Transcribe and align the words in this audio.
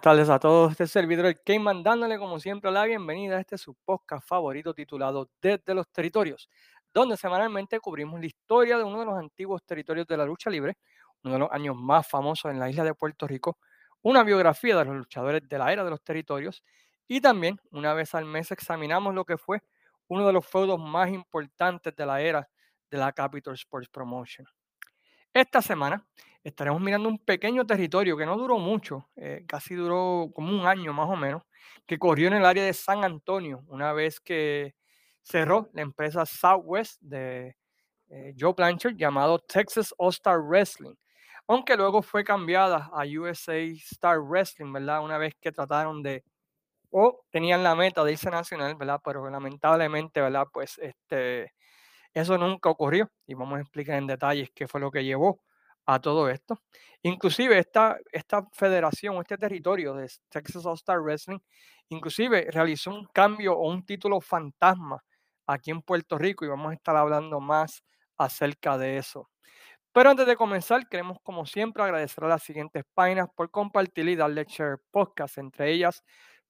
Buenas 0.00 0.16
tardes 0.16 0.30
a 0.30 0.38
todos. 0.38 0.70
Este 0.72 0.86
servidor 0.86 1.26
el 1.26 1.42
Cayman 1.42 1.82
dándole 1.82 2.18
como 2.18 2.40
siempre 2.40 2.70
la 2.70 2.86
bienvenida 2.86 3.36
a 3.36 3.40
este 3.40 3.58
su 3.58 3.74
podcast 3.74 4.26
favorito 4.26 4.72
titulado 4.72 5.28
Desde 5.42 5.74
los 5.74 5.90
Territorios, 5.90 6.48
donde 6.94 7.18
semanalmente 7.18 7.78
cubrimos 7.80 8.18
la 8.18 8.24
historia 8.24 8.78
de 8.78 8.84
uno 8.84 9.00
de 9.00 9.04
los 9.04 9.18
antiguos 9.18 9.62
territorios 9.62 10.06
de 10.06 10.16
la 10.16 10.24
lucha 10.24 10.48
libre, 10.48 10.78
uno 11.22 11.34
de 11.34 11.40
los 11.40 11.52
años 11.52 11.76
más 11.76 12.08
famosos 12.08 12.50
en 12.50 12.58
la 12.58 12.70
isla 12.70 12.82
de 12.82 12.94
Puerto 12.94 13.26
Rico, 13.26 13.58
una 14.00 14.22
biografía 14.24 14.74
de 14.78 14.86
los 14.86 14.96
luchadores 14.96 15.46
de 15.46 15.58
la 15.58 15.70
era 15.70 15.84
de 15.84 15.90
los 15.90 16.02
territorios 16.02 16.64
y 17.06 17.20
también 17.20 17.60
una 17.70 17.92
vez 17.92 18.14
al 18.14 18.24
mes 18.24 18.50
examinamos 18.52 19.14
lo 19.14 19.26
que 19.26 19.36
fue 19.36 19.60
uno 20.08 20.26
de 20.26 20.32
los 20.32 20.46
feudos 20.46 20.80
más 20.80 21.10
importantes 21.10 21.94
de 21.94 22.06
la 22.06 22.22
era 22.22 22.48
de 22.90 22.96
la 22.96 23.12
Capital 23.12 23.52
Sports 23.52 23.90
Promotion. 23.90 24.46
Esta 25.34 25.62
semana 25.62 26.04
estaremos 26.42 26.80
mirando 26.80 27.08
un 27.08 27.18
pequeño 27.18 27.64
territorio 27.66 28.16
que 28.16 28.26
no 28.26 28.36
duró 28.36 28.58
mucho, 28.58 29.08
eh, 29.16 29.44
casi 29.46 29.74
duró 29.74 30.30
como 30.34 30.50
un 30.58 30.66
año 30.66 30.92
más 30.92 31.08
o 31.08 31.16
menos, 31.16 31.42
que 31.86 31.98
corrió 31.98 32.28
en 32.28 32.34
el 32.34 32.44
área 32.44 32.64
de 32.64 32.72
San 32.72 33.04
Antonio, 33.04 33.62
una 33.68 33.92
vez 33.92 34.20
que 34.20 34.74
cerró 35.22 35.68
la 35.72 35.82
empresa 35.82 36.26
Southwest 36.26 37.00
de 37.00 37.56
eh, 38.10 38.34
Joe 38.38 38.54
Blanchard 38.56 38.96
llamado 38.96 39.38
Texas 39.40 39.94
All 39.98 40.10
Star 40.10 40.40
Wrestling, 40.40 40.94
aunque 41.48 41.76
luego 41.76 42.02
fue 42.02 42.24
cambiada 42.24 42.90
a 42.92 43.04
USA 43.06 43.56
Star 43.92 44.20
Wrestling, 44.20 44.72
¿verdad? 44.72 45.02
Una 45.04 45.18
vez 45.18 45.34
que 45.40 45.52
trataron 45.52 46.02
de, 46.02 46.24
o 46.90 47.24
tenían 47.30 47.62
la 47.64 47.74
meta 47.74 48.04
de 48.04 48.12
irse 48.12 48.30
nacional, 48.30 48.74
¿verdad? 48.76 49.00
Pero 49.04 49.28
lamentablemente, 49.30 50.20
¿verdad? 50.20 50.46
Pues 50.52 50.78
este 50.78 51.52
eso 52.14 52.36
nunca 52.38 52.70
ocurrió 52.70 53.10
y 53.26 53.34
vamos 53.34 53.58
a 53.58 53.62
explicar 53.62 53.96
en 53.96 54.06
detalles 54.06 54.50
qué 54.54 54.66
fue 54.66 54.80
lo 54.80 54.90
que 54.90 55.04
llevó 55.04 55.42
a 55.86 56.00
todo 56.00 56.28
esto. 56.28 56.60
Inclusive 57.02 57.58
esta, 57.58 57.98
esta 58.12 58.46
federación, 58.52 59.16
este 59.16 59.38
territorio 59.38 59.94
de 59.94 60.10
Texas 60.28 60.66
All 60.66 60.74
Star 60.74 61.00
Wrestling, 61.00 61.38
inclusive 61.88 62.48
realizó 62.50 62.90
un 62.90 63.06
cambio 63.06 63.54
o 63.56 63.68
un 63.68 63.84
título 63.84 64.20
fantasma 64.20 65.02
aquí 65.46 65.70
en 65.70 65.82
Puerto 65.82 66.18
Rico 66.18 66.44
y 66.44 66.48
vamos 66.48 66.70
a 66.70 66.74
estar 66.74 66.96
hablando 66.96 67.40
más 67.40 67.82
acerca 68.16 68.76
de 68.78 68.98
eso. 68.98 69.28
Pero 69.92 70.10
antes 70.10 70.26
de 70.26 70.36
comenzar, 70.36 70.88
queremos 70.88 71.18
como 71.22 71.46
siempre 71.46 71.82
agradecer 71.82 72.22
a 72.22 72.28
las 72.28 72.42
siguientes 72.44 72.84
páginas 72.94 73.28
por 73.34 73.50
compartir 73.50 74.08
y 74.08 74.14
darle 74.14 74.44
share 74.48 74.78
podcast, 74.92 75.38
entre 75.38 75.72
ellas 75.72 76.04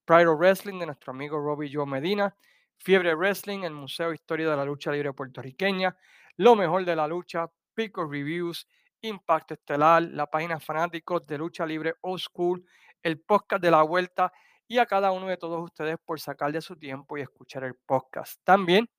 Pride 0.05 0.27
of 0.27 0.39
Wrestling 0.39 0.79
de 0.79 0.85
nuestro 0.87 1.11
amigo 1.11 1.39
Robbie 1.39 1.71
Joe 1.73 1.87
Medina, 1.87 2.35
Fiebre 2.83 3.13
Wrestling, 3.13 3.59
el 3.63 3.73
Museo 3.73 4.11
Historia 4.11 4.49
de 4.49 4.57
la 4.57 4.65
Lucha 4.65 4.91
Libre 4.91 5.13
Puertorriqueña, 5.13 5.95
Lo 6.37 6.55
Mejor 6.55 6.83
de 6.83 6.95
la 6.95 7.07
Lucha, 7.07 7.47
Pico 7.75 8.09
Reviews, 8.09 8.67
Impacto 9.01 9.53
Estelar, 9.53 10.01
la 10.01 10.25
página 10.25 10.59
Fanáticos 10.59 11.27
de 11.27 11.37
Lucha 11.37 11.63
Libre 11.63 11.93
Old 12.01 12.19
School, 12.19 12.65
el 13.03 13.19
podcast 13.19 13.61
de 13.61 13.69
la 13.69 13.83
Vuelta 13.83 14.33
y 14.67 14.79
a 14.79 14.87
cada 14.87 15.11
uno 15.11 15.27
de 15.27 15.37
todos 15.37 15.63
ustedes 15.63 15.97
por 16.03 16.19
sacar 16.19 16.51
de 16.51 16.59
su 16.59 16.75
tiempo 16.75 17.19
y 17.19 17.21
escuchar 17.21 17.65
el 17.65 17.75
podcast. 17.75 18.41
También 18.43 18.89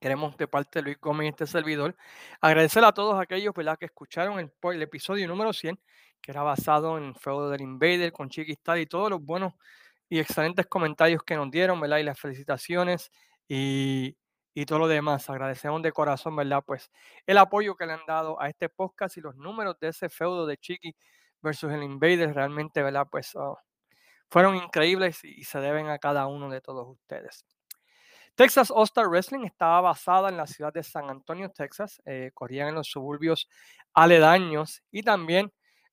queremos 0.00 0.34
de 0.38 0.48
parte 0.48 0.78
de 0.78 0.84
Luis 0.84 0.98
Gómez 0.98 1.26
y 1.26 1.28
este 1.28 1.46
servidor 1.46 1.94
agradecer 2.40 2.82
a 2.82 2.92
todos 2.92 3.20
aquellos 3.20 3.52
que 3.78 3.84
escucharon 3.84 4.38
el, 4.38 4.82
episodio 4.82 5.28
número 5.28 5.52
100 5.52 5.78
que 6.22 6.30
era 6.30 6.42
basado 6.42 6.96
en 6.96 7.12
del 7.50 7.60
Invader 7.60 8.10
con 8.10 8.30
Chiquistal 8.30 8.78
y 8.78 8.86
todos 8.86 9.10
los 9.10 9.22
buenos 9.22 9.52
y 10.12 10.20
excelentes 10.20 10.66
comentarios 10.66 11.22
que 11.22 11.34
nos 11.36 11.50
dieron, 11.50 11.80
¿verdad? 11.80 11.96
Y 11.96 12.02
las 12.02 12.20
felicitaciones 12.20 13.10
y, 13.48 14.14
y 14.52 14.66
todo 14.66 14.80
lo 14.80 14.86
demás. 14.86 15.30
Agradecemos 15.30 15.80
de 15.80 15.90
corazón, 15.90 16.36
¿verdad? 16.36 16.62
Pues 16.66 16.90
el 17.26 17.38
apoyo 17.38 17.76
que 17.76 17.86
le 17.86 17.94
han 17.94 18.04
dado 18.06 18.38
a 18.38 18.50
este 18.50 18.68
podcast 18.68 19.16
y 19.16 19.22
los 19.22 19.36
números 19.36 19.80
de 19.80 19.88
ese 19.88 20.10
feudo 20.10 20.44
de 20.44 20.58
Chiqui 20.58 20.94
versus 21.40 21.72
el 21.72 21.82
Invader 21.82 22.34
realmente, 22.34 22.82
¿verdad? 22.82 23.08
Pues 23.10 23.34
oh, 23.36 23.58
fueron 24.28 24.54
increíbles 24.56 25.24
y 25.24 25.44
se 25.44 25.60
deben 25.60 25.88
a 25.88 25.98
cada 25.98 26.26
uno 26.26 26.50
de 26.50 26.60
todos 26.60 26.86
ustedes. 26.90 27.46
Texas 28.34 28.70
All 28.70 28.84
Star 28.84 29.08
Wrestling 29.08 29.46
estaba 29.46 29.80
basada 29.80 30.28
en 30.28 30.36
la 30.36 30.46
ciudad 30.46 30.74
de 30.74 30.82
San 30.82 31.08
Antonio, 31.08 31.50
Texas. 31.52 32.02
Eh, 32.04 32.32
corrían 32.34 32.68
en 32.68 32.74
los 32.74 32.88
suburbios 32.88 33.48
aledaños 33.94 34.82
y 34.90 35.04
también, 35.04 35.50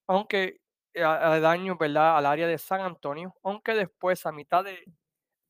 aunque 0.07 0.59
eh, 0.93 1.01
daño 1.01 1.77
¿verdad? 1.77 2.17
al 2.17 2.25
área 2.25 2.47
de 2.47 2.57
San 2.57 2.81
Antonio, 2.81 3.35
aunque 3.43 3.73
después 3.73 4.25
a 4.25 4.31
mitad 4.31 4.63
de, 4.63 4.83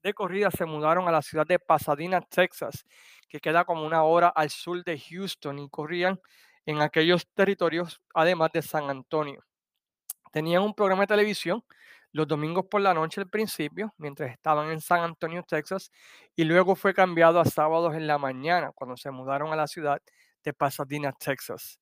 de 0.04 0.14
corrida 0.14 0.52
se 0.52 0.66
mudaron 0.66 1.08
a 1.08 1.12
la 1.12 1.22
ciudad 1.22 1.46
de 1.46 1.60
Pasadena, 1.60 2.22
Texas, 2.22 2.86
que 3.28 3.40
queda 3.40 3.66
como 3.66 3.86
una 3.86 4.04
hora 4.04 4.30
al 4.30 4.50
sur 4.50 4.84
de 4.84 5.00
Houston 5.00 5.60
y 5.60 5.70
corrían 5.70 6.20
en 6.66 6.82
aquellos 6.82 7.28
territorios, 7.34 8.02
además 8.14 8.52
de 8.54 8.62
San 8.62 8.90
Antonio. 8.90 9.44
Tenían 10.32 10.64
un 10.64 10.74
programa 10.74 11.04
de 11.04 11.08
televisión 11.08 11.64
los 12.12 12.28
domingos 12.28 12.66
por 12.66 12.82
la 12.82 12.94
noche 12.94 13.22
al 13.22 13.30
principio, 13.30 13.94
mientras 13.98 14.32
estaban 14.32 14.72
en 14.72 14.82
San 14.82 15.02
Antonio, 15.02 15.44
Texas, 15.44 15.92
y 16.36 16.44
luego 16.44 16.76
fue 16.76 16.94
cambiado 16.94 17.40
a 17.40 17.46
sábados 17.46 17.96
en 17.96 18.08
la 18.08 18.18
mañana, 18.18 18.72
cuando 18.74 18.98
se 18.98 19.12
mudaron 19.12 19.54
a 19.54 19.56
la 19.56 19.68
ciudad 19.68 20.02
de 20.44 20.54
Pasadena, 20.54 21.12
Texas. 21.12 21.80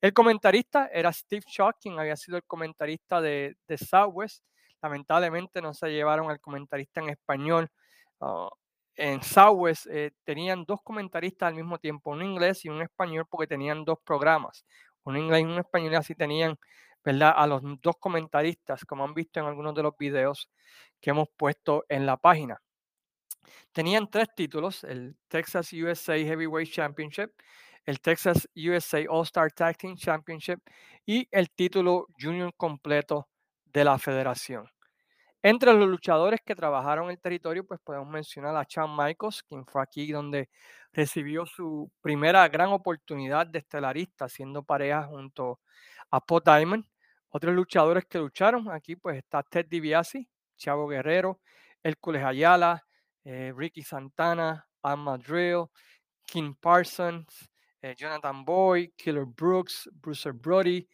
El 0.00 0.14
comentarista 0.14 0.88
era 0.92 1.12
Steve 1.12 1.44
Shaw, 1.46 1.72
quien 1.80 1.98
había 1.98 2.16
sido 2.16 2.38
el 2.38 2.44
comentarista 2.44 3.20
de, 3.20 3.56
de 3.68 3.78
Southwest. 3.78 4.42
Lamentablemente 4.82 5.60
no 5.60 5.74
se 5.74 5.90
llevaron 5.90 6.30
al 6.30 6.40
comentarista 6.40 7.00
en 7.00 7.10
español. 7.10 7.70
Ah, 8.20 8.48
en 8.96 9.22
Southwest 9.22 9.86
eh, 9.90 10.12
tenían 10.24 10.64
dos 10.64 10.80
comentaristas 10.82 11.48
al 11.48 11.54
mismo 11.54 11.78
tiempo, 11.78 12.10
un 12.10 12.22
inglés 12.22 12.64
y 12.64 12.68
un 12.68 12.82
español, 12.82 13.26
porque 13.28 13.46
tenían 13.46 13.84
dos 13.84 13.98
programas, 14.04 14.64
un 15.04 15.16
inglés 15.16 15.42
y 15.42 15.44
un 15.44 15.58
español, 15.58 15.92
y 15.92 15.96
así 15.96 16.14
tenían 16.14 16.58
¿verdad? 17.04 17.32
a 17.36 17.46
los 17.46 17.62
dos 17.80 17.96
comentaristas, 17.98 18.84
como 18.84 19.04
han 19.04 19.14
visto 19.14 19.40
en 19.40 19.46
algunos 19.46 19.74
de 19.74 19.82
los 19.82 19.96
videos 19.98 20.50
que 21.00 21.10
hemos 21.10 21.28
puesto 21.36 21.84
en 21.88 22.06
la 22.06 22.16
página. 22.16 22.60
Tenían 23.72 24.10
tres 24.10 24.28
títulos, 24.34 24.84
el 24.84 25.16
Texas 25.28 25.72
USA 25.72 26.16
Heavyweight 26.16 26.70
Championship, 26.70 27.30
el 27.84 28.00
Texas 28.00 28.48
USA 28.54 29.04
All-Star 29.08 29.52
Tag 29.52 29.76
Team 29.76 29.96
Championship 29.96 30.60
y 31.06 31.28
el 31.30 31.50
título 31.50 32.06
junior 32.18 32.52
completo 32.56 33.28
de 33.64 33.84
la 33.84 33.98
federación. 33.98 34.68
Entre 35.42 35.72
los 35.72 35.88
luchadores 35.88 36.40
que 36.44 36.54
trabajaron 36.54 37.10
el 37.10 37.18
territorio, 37.18 37.64
pues 37.64 37.80
podemos 37.82 38.08
mencionar 38.08 38.54
a 38.56 38.66
Shawn 38.68 38.94
Michaels, 38.94 39.42
quien 39.42 39.64
fue 39.64 39.82
aquí 39.82 40.12
donde 40.12 40.50
recibió 40.92 41.46
su 41.46 41.90
primera 42.02 42.46
gran 42.48 42.68
oportunidad 42.68 43.46
de 43.46 43.60
estelarista, 43.60 44.28
siendo 44.28 44.62
pareja 44.62 45.04
junto 45.04 45.60
a 46.10 46.20
Paul 46.20 46.42
Diamond. 46.44 46.84
Otros 47.30 47.54
luchadores 47.54 48.04
que 48.04 48.18
lucharon 48.18 48.70
aquí, 48.70 48.96
pues 48.96 49.16
está 49.16 49.42
Ted 49.42 49.66
DiBiase, 49.66 50.28
Chavo 50.58 50.86
Guerrero, 50.88 51.40
Hércules 51.82 52.22
Ayala, 52.22 52.84
eh, 53.24 53.52
Ricky 53.56 53.82
Santana, 53.82 54.68
Alma 54.82 55.16
Drill, 55.16 55.66
King 56.26 56.54
Parsons, 56.60 57.49
eh, 57.82 57.94
Jonathan 57.96 58.44
Boy, 58.44 58.92
Killer 58.96 59.24
Brooks, 59.24 59.88
Bruce 59.92 60.32
Brody, 60.32 60.86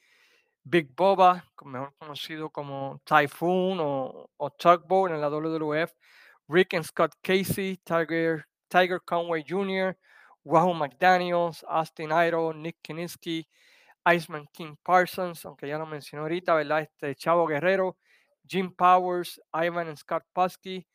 Big 0.65 0.95
Boba, 0.95 1.45
mejor 1.65 1.95
conocido 1.99 2.51
como 2.51 3.01
Typhoon 3.05 3.79
o, 3.81 4.31
o 4.37 4.51
Tugboat 4.51 5.13
en 5.13 5.21
la 5.21 5.29
WWF, 5.29 5.93
Rick 6.49 6.75
and 6.75 6.85
Scott 6.85 7.15
Casey, 7.23 7.79
Tiger, 7.85 8.47
Tiger 8.69 9.01
Conway 9.01 9.45
Jr., 9.47 9.97
Wahoo 10.45 10.75
McDaniels, 10.75 11.65
Austin 11.69 12.11
Idol, 12.13 12.55
Nick 12.55 12.77
Kiniski, 12.83 13.47
Iceman 14.05 14.47
King 14.53 14.77
Parsons, 14.85 15.45
aunque 15.45 15.67
ya 15.67 15.79
lo 15.79 15.87
mencioné 15.87 16.23
ahorita, 16.23 16.55
¿verdad? 16.55 16.83
Este 16.83 17.15
Chavo 17.17 17.47
Guerrero, 17.47 17.97
Jim 18.47 18.73
Powers, 18.73 19.41
Ivan 19.53 19.89
and 19.89 19.97
Scott 19.97 20.23
Pusky, 20.33 20.87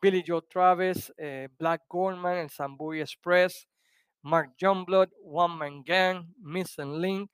Billy 0.00 0.22
Joe 0.24 0.42
Travis, 0.42 1.12
eh, 1.16 1.48
Black 1.58 1.82
Goldman, 1.88 2.38
el 2.38 2.50
Sambuy 2.50 3.00
Express, 3.00 3.68
Mark 4.22 4.54
Youngblood, 4.58 5.10
One 5.22 5.56
Man 5.56 5.82
Gang, 5.84 6.32
Missing 6.38 7.00
Link, 7.00 7.30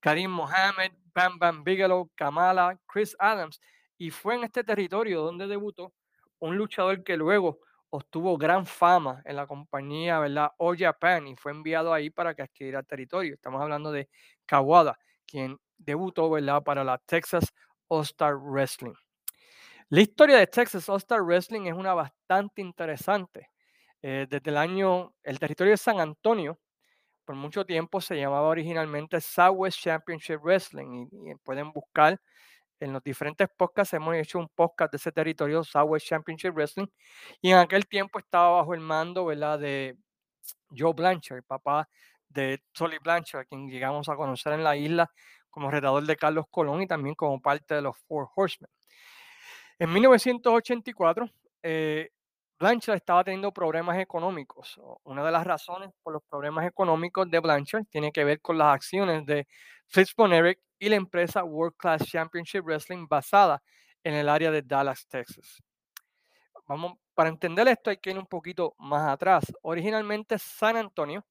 Karim 0.00 0.30
Mohamed, 0.30 0.92
Bam 1.14 1.38
Bam 1.38 1.64
Bigelow, 1.64 2.10
Kamala, 2.14 2.78
Chris 2.86 3.16
Adams. 3.18 3.60
Y 3.98 4.10
fue 4.10 4.34
en 4.34 4.44
este 4.44 4.62
territorio 4.62 5.22
donde 5.22 5.46
debutó 5.46 5.92
un 6.38 6.56
luchador 6.56 7.02
que 7.02 7.16
luego 7.16 7.58
obtuvo 7.90 8.36
gran 8.36 8.66
fama 8.66 9.22
en 9.24 9.36
la 9.36 9.46
compañía, 9.46 10.18
¿verdad? 10.18 10.50
All 10.58 10.76
Japan 10.76 11.26
y 11.28 11.36
fue 11.36 11.52
enviado 11.52 11.92
ahí 11.92 12.10
para 12.10 12.34
que 12.34 12.42
adquiriera 12.42 12.82
territorio. 12.82 13.34
Estamos 13.34 13.62
hablando 13.62 13.90
de 13.90 14.08
Kawada, 14.44 14.98
quien 15.26 15.58
debutó, 15.78 16.28
¿verdad? 16.30 16.62
Para 16.62 16.84
la 16.84 16.98
Texas 16.98 17.52
All 17.88 18.02
Star 18.02 18.36
Wrestling. 18.36 18.94
La 19.88 20.00
historia 20.00 20.36
de 20.36 20.46
Texas 20.46 20.88
All 20.88 20.98
Star 20.98 21.22
Wrestling 21.22 21.66
es 21.66 21.74
una 21.74 21.94
bastante 21.94 22.60
interesante. 22.60 23.50
Eh, 24.02 24.26
desde 24.28 24.50
el 24.50 24.56
año, 24.56 25.14
el 25.22 25.38
territorio 25.38 25.72
de 25.72 25.76
San 25.78 26.00
Antonio, 26.00 26.58
por 27.24 27.34
mucho 27.34 27.64
tiempo 27.64 28.00
se 28.00 28.16
llamaba 28.16 28.48
originalmente 28.48 29.20
Southwest 29.20 29.80
Championship 29.80 30.40
Wrestling 30.42 31.08
y, 31.10 31.34
pueden 31.36 31.72
buscar 31.72 32.20
en 32.78 32.92
los 32.92 33.02
diferentes 33.02 33.48
podcasts, 33.56 33.94
hemos 33.94 34.14
hecho 34.16 34.38
un 34.38 34.48
podcast 34.54 34.92
de 34.92 34.96
ese 34.98 35.10
territorio, 35.10 35.64
Southwest 35.64 36.06
Championship 36.06 36.52
Wrestling, 36.54 36.86
y 37.40 37.50
en 37.50 37.58
aquel 37.58 37.86
tiempo 37.86 38.18
estaba 38.18 38.58
bajo 38.58 38.74
el 38.74 38.80
mando, 38.80 39.28
de 39.28 39.96
Joe 40.76 40.92
Blanchard, 40.92 41.42
papá 41.44 41.88
de 42.28 42.62
Tolly 42.72 42.98
Blanchard, 42.98 43.46
quien 43.46 43.68
llegamos 43.68 44.08
a 44.08 44.16
conocer 44.16 44.52
en 44.52 44.62
la 44.62 44.76
isla 44.76 45.10
como 45.50 45.70
retador 45.70 46.04
de 46.04 46.16
Carlos 46.16 46.44
Colón 46.50 46.82
y 46.82 46.86
también 46.86 47.14
como 47.14 47.40
parte 47.40 47.74
de 47.76 47.82
los 47.82 47.96
Four 48.06 48.28
Horsemen. 48.34 48.70
En 49.78 49.92
1984, 49.92 51.30
eh, 51.62 52.10
Blanchard 52.58 52.96
estaba 52.96 53.22
teniendo 53.22 53.52
problemas 53.52 53.98
económicos. 53.98 54.80
Una 55.04 55.22
de 55.24 55.30
las 55.30 55.46
razones 55.46 55.90
por 56.02 56.14
los 56.14 56.22
problemas 56.22 56.66
económicos 56.66 57.30
de 57.30 57.38
Blanchard 57.38 57.84
tiene 57.90 58.10
que 58.10 58.24
ver 58.24 58.40
con 58.40 58.56
las 58.56 58.74
acciones 58.74 59.26
de 59.26 59.46
Fitzbonerick 59.88 60.58
y 60.78 60.88
la 60.88 60.96
empresa 60.96 61.44
World 61.44 61.76
Class 61.76 62.06
Championship 62.06 62.62
Wrestling 62.62 63.06
basada 63.08 63.62
en 64.02 64.14
el 64.14 64.28
área 64.28 64.50
de 64.50 64.62
Dallas, 64.62 65.06
Texas. 65.06 65.62
Vamos, 66.66 66.94
para 67.14 67.28
entender 67.28 67.68
esto 67.68 67.90
hay 67.90 67.98
que 67.98 68.10
ir 68.10 68.18
un 68.18 68.26
poquito 68.26 68.74
más 68.78 69.06
atrás. 69.06 69.44
Originalmente 69.62 70.38
San 70.38 70.78
Antonio 70.78 71.26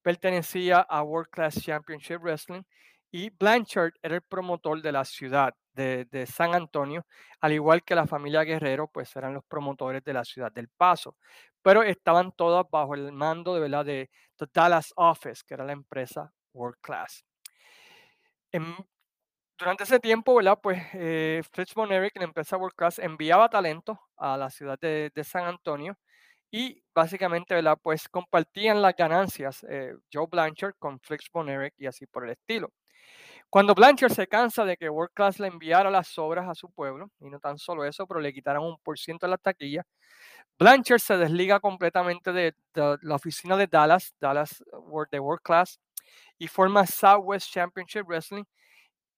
pertenecía 0.00 0.80
a 0.80 1.02
World 1.02 1.28
Class 1.30 1.60
Championship 1.60 2.18
Wrestling 2.22 2.62
y 3.10 3.28
Blanchard 3.28 3.92
era 4.02 4.14
el 4.14 4.22
promotor 4.22 4.80
de 4.80 4.92
la 4.92 5.04
ciudad 5.04 5.54
de, 5.74 6.26
San 6.26 6.54
Antonio, 6.54 7.06
al 7.40 7.52
igual 7.52 7.82
que 7.82 7.94
la 7.94 8.06
familia 8.06 8.44
Guerrero, 8.44 8.88
pues 8.88 9.14
eran 9.16 9.34
los 9.34 9.44
promotores 9.44 10.02
de 10.04 10.12
la 10.12 10.24
ciudad 10.24 10.52
del 10.52 10.68
Paso, 10.68 11.16
pero 11.62 11.82
estaban 11.82 12.32
todas 12.32 12.66
bajo 12.70 12.94
el 12.94 13.12
mando 13.12 13.54
de, 13.54 13.60
¿verdad? 13.60 13.84
de 13.84 14.10
The 14.36 14.46
Dallas 14.52 14.92
Office, 14.96 15.42
que 15.46 15.54
era 15.54 15.64
la 15.64 15.72
empresa 15.72 16.32
World 16.52 16.78
Class. 16.80 17.24
durante 19.58 19.84
ese 19.84 20.00
tiempo, 20.00 20.34
¿verdad? 20.34 20.58
Pues 20.62 20.82
eh, 20.94 21.42
Fritz 21.52 21.74
la 21.76 22.24
empresa 22.24 22.56
World 22.56 22.74
Class, 22.74 22.98
enviaba 22.98 23.48
talento 23.48 24.00
a 24.16 24.36
la 24.36 24.50
ciudad 24.50 24.78
de, 24.80 25.10
San 25.24 25.44
Antonio 25.44 25.96
y 26.50 26.82
básicamente, 26.94 27.54
¿verdad? 27.54 27.78
Pues 27.82 28.08
compartían 28.08 28.82
las 28.82 28.94
ganancias 28.96 29.64
eh, 29.68 29.94
Joe 30.12 30.26
Blanchard 30.30 30.74
con 30.78 31.00
Fritz 31.00 31.26
von 31.32 31.48
Erich 31.48 31.74
y 31.78 31.86
así 31.86 32.06
por 32.06 32.24
el 32.24 32.32
estilo. 32.32 32.72
Cuando 33.52 33.74
Blanchard 33.74 34.12
se 34.14 34.26
cansa 34.28 34.64
de 34.64 34.78
que 34.78 34.88
World 34.88 35.12
Class 35.12 35.38
le 35.38 35.46
enviara 35.46 35.90
las 35.90 36.16
obras 36.16 36.48
a 36.48 36.54
su 36.54 36.70
pueblo, 36.70 37.10
y 37.20 37.28
no 37.28 37.38
tan 37.38 37.58
solo 37.58 37.84
eso, 37.84 38.06
pero 38.06 38.18
le 38.18 38.32
quitaran 38.32 38.62
un 38.62 38.78
por 38.78 38.98
ciento 38.98 39.26
de 39.26 39.30
la 39.32 39.36
taquilla, 39.36 39.84
Blanchard 40.58 41.00
se 41.00 41.18
desliga 41.18 41.60
completamente 41.60 42.32
de, 42.32 42.54
la 43.02 43.14
oficina 43.14 43.58
de 43.58 43.66
Dallas, 43.66 44.14
Dallas 44.18 44.64
uh, 44.72 45.04
de 45.10 45.20
World 45.20 45.42
Class, 45.42 45.78
y 46.38 46.48
forma 46.48 46.86
Southwest 46.86 47.52
Championship 47.52 48.06
Wrestling. 48.06 48.44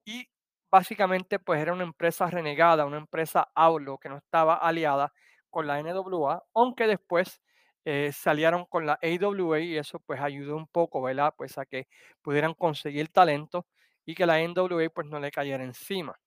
Y 0.04 0.28
básicamente, 0.68 1.38
pues 1.38 1.60
era 1.62 1.72
una 1.72 1.84
empresa 1.84 2.26
renegada, 2.26 2.86
una 2.86 2.98
empresa 2.98 3.48
AULO 3.54 3.98
que 3.98 4.08
no 4.08 4.16
estaba 4.16 4.56
aliada 4.56 5.12
con 5.48 5.68
la 5.68 5.80
NWA, 5.80 6.42
aunque 6.54 6.88
después 6.88 7.40
eh, 7.84 8.10
salieron 8.12 8.64
con 8.66 8.84
la 8.84 8.98
AWA 9.00 9.60
y 9.60 9.76
eso 9.76 10.00
pues 10.00 10.20
ayudó 10.20 10.56
un 10.56 10.66
poco, 10.66 11.02
¿verdad? 11.02 11.32
Pues 11.38 11.56
a 11.56 11.66
que 11.66 11.86
pudieran 12.20 12.54
conseguir 12.54 13.10
talento 13.10 13.64
y 14.04 14.14
que 14.14 14.26
la 14.26 14.40
NWA 14.40 14.88
pues 14.90 15.06
no 15.06 15.18
le 15.18 15.30
cayera 15.30 15.64
encima. 15.64 16.18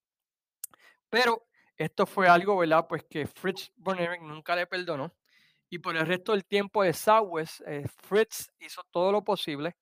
Pero 1.09 1.47
esto 1.75 2.05
fue 2.05 2.27
algo, 2.27 2.57
¿verdad? 2.57 2.85
Pues 2.87 3.03
que 3.09 3.27
Fritz 3.27 3.71
von 3.75 3.97
nunca 4.21 4.55
le 4.55 4.67
perdonó 4.67 5.13
y 5.69 5.79
por 5.79 5.95
el 5.97 6.05
resto 6.05 6.31
del 6.31 6.45
tiempo 6.45 6.83
de 6.83 6.93
Southwest, 6.93 7.61
eh, 7.67 7.85
Fritz 8.03 8.49
hizo 8.59 8.81
todo 8.91 9.11
lo 9.11 9.23
posible 9.23 9.75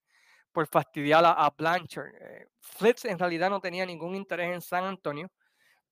por 0.51 0.67
fastidiar 0.67 1.23
a, 1.25 1.49
Blanchard. 1.55 2.15
Eh, 2.19 2.47
Fritz 2.59 3.05
en 3.05 3.19
realidad 3.19 3.49
no 3.49 3.59
tenía 3.59 3.85
ningún 3.85 4.15
interés 4.15 4.53
en 4.53 4.61
San 4.61 4.85
Antonio, 4.85 5.29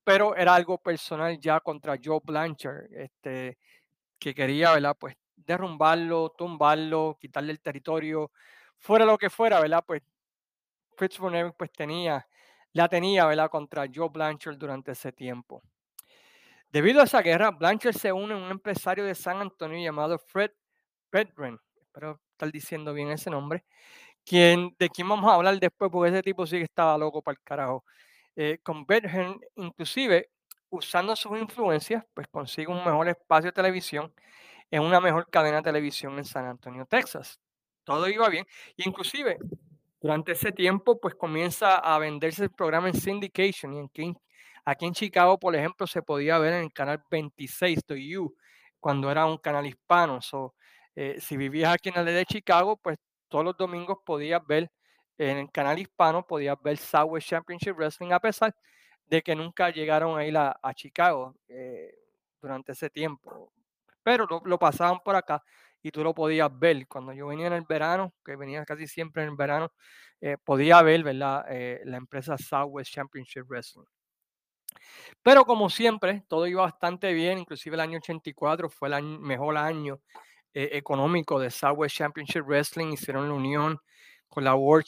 pero 0.04 0.36
era 0.36 0.56
algo 0.56 0.78
personal 0.78 1.40
ya 1.40 1.60
contra 1.60 1.98
Joe 2.04 2.22
Blanchard, 2.24 2.92
este, 2.94 3.58
que 4.20 4.34
quería, 4.34 4.74
¿verdad? 4.74 4.98
Pues 5.00 5.16
derrumbarlo, 5.36 6.34
tumbarlo, 6.38 7.18
quitarle 7.20 7.52
el 7.52 7.62
territorio, 7.62 8.32
fuera 8.78 9.06
lo 9.06 9.18
que 9.18 9.30
fuera, 9.30 9.60
¿verdad? 9.60 9.84
Pues 9.86 10.02
Fritz 10.96 11.18
von 11.20 11.54
pues 11.58 11.72
tenía, 11.72 12.28
la 12.74 12.88
tenía, 12.88 13.26
¿verdad? 13.26 13.50
Contra 13.50 13.86
Joe 13.94 14.10
Blanchard 14.10 14.58
durante 14.58 14.92
ese 14.92 15.12
tiempo. 15.12 15.62
Debido 16.72 17.02
a 17.02 17.04
esa 17.04 17.22
guerra, 17.22 17.52
Blanchard 17.52 17.94
se 17.94 18.12
une 18.12 18.34
a 18.34 18.38
un 18.38 18.50
empresario 18.50 19.06
de 19.06 19.14
San 19.14 19.40
Antonio 19.42 19.78
llamado 19.78 20.18
Fred 20.18 20.52
Bedren, 21.12 21.60
espero 21.80 22.20
estar 22.32 22.52
diciendo 22.52 22.94
bien 22.94 23.12
ese 23.12 23.30
nombre, 23.30 23.64
quien, 24.26 24.76
de 24.80 24.90
quien 24.90 25.08
vamos 25.08 25.32
a 25.32 25.36
hablar 25.36 25.60
después, 25.60 25.92
porque 25.92 26.10
ese 26.10 26.24
tipo 26.24 26.48
sí 26.48 26.58
que 26.58 26.64
estaba 26.64 26.98
loco 26.98 27.22
para 27.22 27.34
el 27.34 27.44
carajo. 27.44 27.86
Eh, 28.36 28.58
con 28.64 28.86
Bedren, 28.88 29.40
inclusive, 29.56 30.32
usando 30.70 31.16
sus 31.16 31.38
influencias, 31.38 32.04
pues 32.16 32.28
consigue 32.28 32.68
un 32.72 32.84
mejor 32.84 33.08
espacio 33.08 33.50
de 33.50 33.54
televisión 33.54 34.12
en 34.72 34.82
una 34.82 35.00
mejor 35.00 35.30
cadena 35.30 35.58
de 35.58 35.64
televisión 35.64 36.18
en 36.18 36.26
San 36.26 36.46
Antonio, 36.46 36.88
Texas. 36.88 37.40
Todo 37.84 38.08
iba 38.08 38.28
bien. 38.30 38.48
Inclusive 38.78 39.38
durante 40.04 40.34
ese 40.34 40.52
tiempo, 40.52 41.00
pues 41.00 41.16
comienza 41.16 41.78
a 41.78 41.98
venderse 41.98 42.44
el 42.44 42.52
programa 42.52 42.90
en 42.90 42.94
syndication. 42.94 43.74
Y 43.74 43.80
en, 43.80 44.18
aquí 44.66 44.86
en 44.86 44.92
Chicago, 44.94 45.40
por 45.40 45.56
ejemplo, 45.56 45.88
se 45.88 46.02
podía 46.02 46.38
ver 46.40 46.52
en 46.56 46.64
el 46.66 46.74
canal 46.74 47.02
26 47.10 47.80
de 47.88 48.06
You, 48.06 48.36
cuando 48.82 49.10
era 49.10 49.26
un 49.26 49.38
canal 49.38 49.66
hispano. 49.66 50.22
So, 50.22 50.56
eh, 50.94 51.16
si 51.22 51.38
vivías 51.38 51.74
aquí 51.74 51.88
en 51.88 51.96
el 51.96 52.06
de 52.06 52.26
Chicago, 52.26 52.76
pues 52.76 52.98
todos 53.30 53.46
los 53.46 53.56
domingos 53.56 54.00
podías 54.06 54.46
ver 54.46 54.70
en 55.18 55.38
el 55.38 55.50
canal 55.52 55.80
hispano, 55.80 56.28
podías 56.28 56.62
ver 56.62 56.78
Southwest 56.78 57.30
Championship 57.30 57.78
Wrestling, 57.78 58.12
a 58.12 58.20
pesar 58.20 58.54
de 59.06 59.22
que 59.22 59.34
nunca 59.34 59.70
llegaron 59.70 60.20
a 60.20 60.54
a, 60.62 60.74
Chicago 60.74 61.34
eh, 61.48 61.96
durante 62.42 62.74
ese 62.74 62.90
tiempo. 62.90 63.54
Pero 64.04 64.28
lo 64.44 64.60
pasaban 64.60 65.00
por 65.00 65.16
acá 65.16 65.42
y 65.84 65.92
tú 65.92 66.04
lo 66.04 66.16
podías 66.16 66.50
ver. 66.58 66.88
Cuando 66.88 67.14
yo 67.14 67.28
venía 67.28 67.48
en 67.48 67.54
el 67.54 67.66
verano, 67.68 68.14
que 68.26 68.36
venía 68.38 68.66
casi 68.66 68.88
siempre 68.88 69.24
en 69.24 69.30
el 69.30 69.36
verano, 69.36 69.72
eh, 70.22 70.38
podía 70.44 70.82
ver 70.82 71.04
¿verdad? 71.04 71.46
Eh, 71.50 71.82
la 71.84 71.98
empresa 71.98 72.38
Southwest 72.38 72.92
Championship 72.92 73.44
Wrestling. 73.48 73.84
Pero 75.22 75.46
como 75.46 75.70
siempre, 75.70 76.24
todo 76.28 76.48
iba 76.48 76.64
bastante 76.64 77.14
bien, 77.14 77.38
inclusive 77.38 77.76
el 77.76 77.82
año 77.82 77.98
84 77.98 78.70
fue 78.70 78.90
el 78.90 79.04
mejor 79.04 79.58
año 79.58 80.00
eh, 80.54 80.70
económico 80.74 81.40
de 81.40 81.52
Southwest 81.52 81.98
Championship 81.98 82.44
Wrestling, 82.46 82.94
hicieron 82.94 83.28
la 83.28 83.36
unión 83.36 83.80
con 84.28 84.44
la 84.44 84.56
World, 84.56 84.86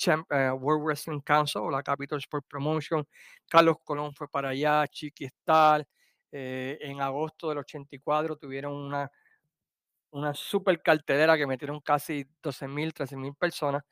World 0.60 0.84
Wrestling 0.84 1.22
Council 1.22 1.62
o 1.62 1.70
la 1.70 1.84
Capital 1.84 2.18
Sport 2.18 2.46
Promotion. 2.50 3.06
Carlos 3.48 3.78
Colón 3.84 4.14
fue 4.16 4.28
para 4.28 4.50
allá, 4.50 4.88
Chiqui 4.88 5.26
Star. 5.26 5.86
en 6.32 7.00
agosto 7.00 7.50
del 7.50 7.60
84 7.60 8.38
tuvieron 8.38 8.74
una 8.74 9.10
una 10.16 10.34
super 10.34 10.82
cartelera 10.82 11.38
que 11.38 11.46
metieron 11.46 11.82
casi 11.82 12.26
12 12.42 12.68
mil, 12.68 12.94
13 12.94 13.18
mil 13.18 13.36
personas. 13.36 13.84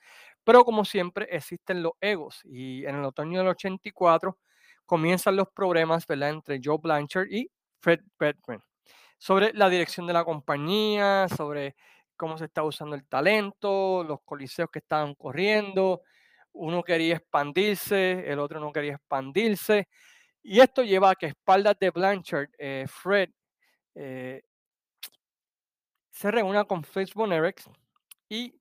Pero 0.43 0.63
como 0.63 0.85
siempre 0.85 1.27
existen 1.29 1.83
los 1.83 1.93
egos 2.01 2.41
y 2.45 2.85
en 2.85 2.95
el 2.95 3.03
otoño 3.05 3.39
del 3.39 3.49
84 3.49 4.37
comienzan 4.85 5.35
los 5.35 5.49
problemas 5.49 6.07
¿verdad? 6.07 6.29
entre 6.29 6.59
Joe 6.63 6.77
Blanchard 6.81 7.27
y 7.29 7.49
Fred 7.79 8.01
Bedman 8.17 8.61
sobre 9.17 9.53
la 9.53 9.69
dirección 9.69 10.05
de 10.05 10.13
la 10.13 10.25
compañía, 10.25 11.27
sobre 11.29 11.75
cómo 12.17 12.37
se 12.37 12.45
está 12.45 12.63
usando 12.63 12.95
el 12.95 13.05
talento, 13.07 14.03
los 14.03 14.19
coliseos 14.25 14.69
que 14.71 14.79
estaban 14.79 15.15
corriendo. 15.15 16.01
Uno 16.53 16.83
quería 16.83 17.15
expandirse, 17.15 18.29
el 18.29 18.39
otro 18.39 18.59
no 18.59 18.71
quería 18.73 18.95
expandirse. 18.95 19.87
Y 20.41 20.59
esto 20.59 20.83
lleva 20.83 21.11
a 21.11 21.15
que 21.15 21.27
espaldas 21.27 21.77
de 21.79 21.89
Blanchard, 21.89 22.49
eh, 22.57 22.85
Fred, 22.87 23.29
eh, 23.95 24.43
se 26.13 26.29
reúna 26.29 26.63
con 26.65 26.83
Fritz 26.83 27.13
von 27.13 27.31
y 28.29 28.55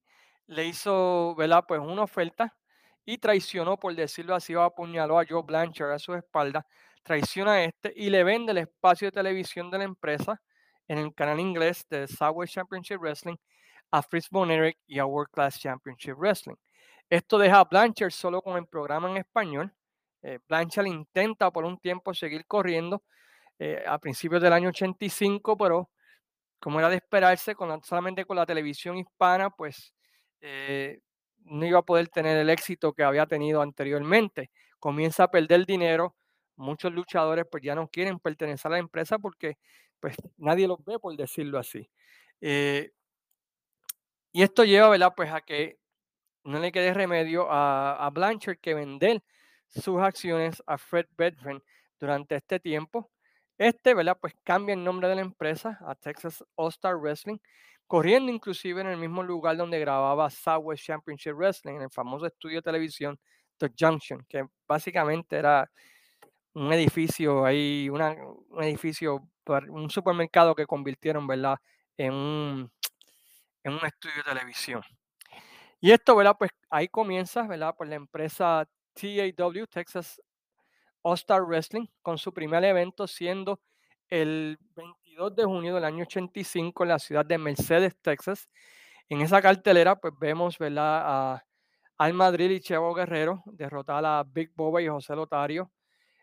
le 0.47 0.65
hizo, 0.65 1.35
¿verdad? 1.37 1.65
Pues 1.69 1.81
una 1.81 2.03
oferta 2.03 2.57
y 3.05 3.19
traicionó, 3.19 3.79
por 3.79 3.95
decirlo 3.95 4.35
así, 4.35 4.55
apuñaló 4.55 5.19
a 5.19 5.27
Joe 5.29 5.43
Blanchard 5.43 5.93
a 5.93 5.99
su 5.99 6.15
espalda, 6.15 6.67
traiciona 7.03 7.53
a 7.53 7.65
este 7.65 7.93
y 7.95 8.09
le 8.09 8.25
vende 8.25 8.53
el 8.53 8.59
espacio 8.59 9.09
de 9.09 9.13
televisión 9.13 9.71
de 9.71 9.79
la 9.79 9.85
empresa 9.85 10.41
en 10.89 10.99
el 10.99 11.15
canal 11.15 11.41
inglés 11.41 11.87
de 11.91 12.09
Southwest 12.09 12.55
Championship 12.55 12.99
Wrestling 12.99 13.37
a 13.91 14.03
Fritz 14.03 14.29
von 14.31 14.51
y 14.87 14.99
a 14.99 15.05
World 15.05 15.31
Class 15.31 15.61
Championship 15.61 16.15
Wrestling. 16.17 16.57
Esto 17.11 17.37
deja 17.37 17.61
a 17.61 17.65
Blanchard 17.65 18.13
solo 18.13 18.41
con 18.41 18.57
el 18.57 18.67
programa 18.67 19.11
en 19.11 19.19
español. 19.19 19.71
Eh, 20.23 20.39
Blanchard 20.49 20.87
intenta 20.87 21.51
por 21.51 21.67
un 21.67 21.79
tiempo 21.79 22.15
seguir 22.15 22.47
corriendo 22.47 23.03
eh, 23.59 23.85
a 23.87 23.99
principios 23.99 24.41
del 24.41 24.55
año 24.55 24.71
85, 24.71 25.59
pero 25.59 25.91
como 26.63 26.79
era 26.79 26.89
de 26.89 26.97
esperarse, 26.97 27.57
con 27.57 27.83
solamente 27.83 28.25
con 28.25 28.37
la 28.37 28.47
televisión 28.47 28.97
hispana, 28.97 29.51
pues 29.51 29.93
eh, 30.41 31.01
no 31.41 31.67
iba 31.67 31.81
a 31.81 31.83
poder 31.83 32.09
tener 32.09 32.39
el 32.39 32.51
éxito 32.51 32.93
que 32.93 33.03
había 33.03 33.27
tenido 33.27 33.63
anteriormente. 33.63 34.49
Comienza 34.79 35.25
a 35.25 35.31
perder 35.33 35.67
dinero. 35.67 36.15
Muchos 36.55 36.93
luchadores 36.93 37.47
pues 37.51 37.65
ya 37.65 37.75
no 37.75 37.89
quieren 37.89 38.21
pertenecer 38.21 38.69
a 38.71 38.75
la 38.75 38.79
empresa 38.79 39.19
porque 39.19 39.59
pues 39.99 40.15
nadie 40.37 40.69
los 40.69 40.85
ve, 40.85 41.01
por 41.01 41.17
decirlo 41.17 41.59
así. 41.59 41.91
Eh, 42.41 42.93
y 44.31 44.43
esto 44.45 44.63
lleva. 44.63 45.15
Pues 45.17 45.33
a 45.33 45.41
que 45.41 45.79
no 46.45 46.61
le 46.61 46.71
quede 46.71 46.95
remedio 46.95 47.51
a, 47.51 48.07
a 48.07 48.11
Blanchard 48.11 48.59
que 48.59 48.75
vender 48.75 49.21
sus 49.67 50.01
acciones 50.01 50.63
a 50.67 50.79
Fred 50.79 51.07
Bedford 51.17 51.61
durante 51.99 52.37
este 52.37 52.61
tiempo 52.61 53.11
este, 53.63 53.95
¿verdad? 53.95 54.19
Pues 54.21 54.35
cambia 54.45 54.75
el 54.75 54.83
nombre 54.85 55.09
de 55.09 55.15
la 55.17 55.21
empresa 55.21 55.79
a 55.87 55.95
Texas 55.95 56.45
All 56.57 56.71
Star 56.71 56.97
Wrestling, 56.97 57.39
corriendo 57.87 58.33
inclusive 58.33 58.81
en 58.81 58.89
el 58.89 58.97
mismo 58.97 59.23
lugar 59.23 59.57
donde 59.57 59.79
grababa 59.79 60.31
Southwest 60.31 60.85
Championship 60.85 61.35
Wrestling, 61.35 61.77
en 61.77 61.83
el 61.83 61.91
famoso 61.91 62.27
estudio 62.27 62.57
de 62.59 62.63
televisión 62.63 63.19
The 63.59 63.71
Junction, 63.79 64.25
que 64.29 64.45
básicamente 64.67 65.37
era 65.37 65.71
un 66.55 66.73
edificio 66.73 67.45
ahí, 67.45 67.89
un 67.89 68.63
edificio, 68.63 69.29
un 69.69 69.91
supermercado 69.91 70.55
que 70.55 70.67
convirtieron, 70.67 71.27
¿verdad? 71.27 71.59
En 71.97 72.13
un, 72.13 72.73
en 73.63 73.73
un 73.73 73.87
estudio 73.87 74.17
de 74.17 74.23
televisión. 74.23 74.83
Y 75.81 75.91
esto, 75.93 76.15
¿verdad? 76.15 76.37
Pues 76.39 76.51
ahí 76.71 76.89
comienza, 76.89 77.47
¿verdad? 77.47 77.75
Pues 77.77 77.89
la 77.91 77.97
empresa 77.97 78.69
TAW, 78.95 79.67
Texas 79.67 80.21
All 81.03 81.15
Star 81.15 81.45
Wrestling, 81.45 81.87
con 82.01 82.19
su 82.19 82.33
primer 82.33 82.65
evento 82.65 83.07
siendo 83.07 83.61
el 84.09 84.59
22 84.75 85.35
de 85.35 85.45
junio 85.45 85.75
del 85.75 85.85
año 85.85 86.03
85 86.05 86.83
en 86.83 86.89
la 86.89 86.99
ciudad 86.99 87.25
de 87.25 87.39
Mercedes, 87.39 87.97
Texas. 88.01 88.49
En 89.09 89.21
esa 89.21 89.41
cartelera, 89.41 89.97
pues 89.97 90.13
vemos. 90.19 90.57
A 90.61 91.43
Al 91.99 92.15
Madrid 92.15 92.51
y 92.51 92.61
Chevo 92.61 92.95
Guerrero 92.95 93.43
derrotar 93.47 94.05
a 94.05 94.23
Big 94.23 94.53
Boba 94.55 94.83
y 94.83 94.89
José 94.89 95.17
Lotario. 95.17 95.71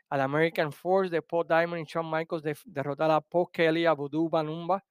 Al 0.09 0.21
American 0.21 0.71
Force 0.71 1.09
de 1.09 1.21
Paul 1.21 1.47
Diamond 1.47 1.81
y 1.81 1.85
Shawn 1.85 2.09
Michaels 2.09 2.43
de, 2.43 2.57
derrotar 2.65 3.11
a 3.11 3.21
Paul 3.21 3.47
Kelly, 3.51 3.85
a 3.85 3.93
Voodoo 3.93 4.29
Banumba. 4.29 4.83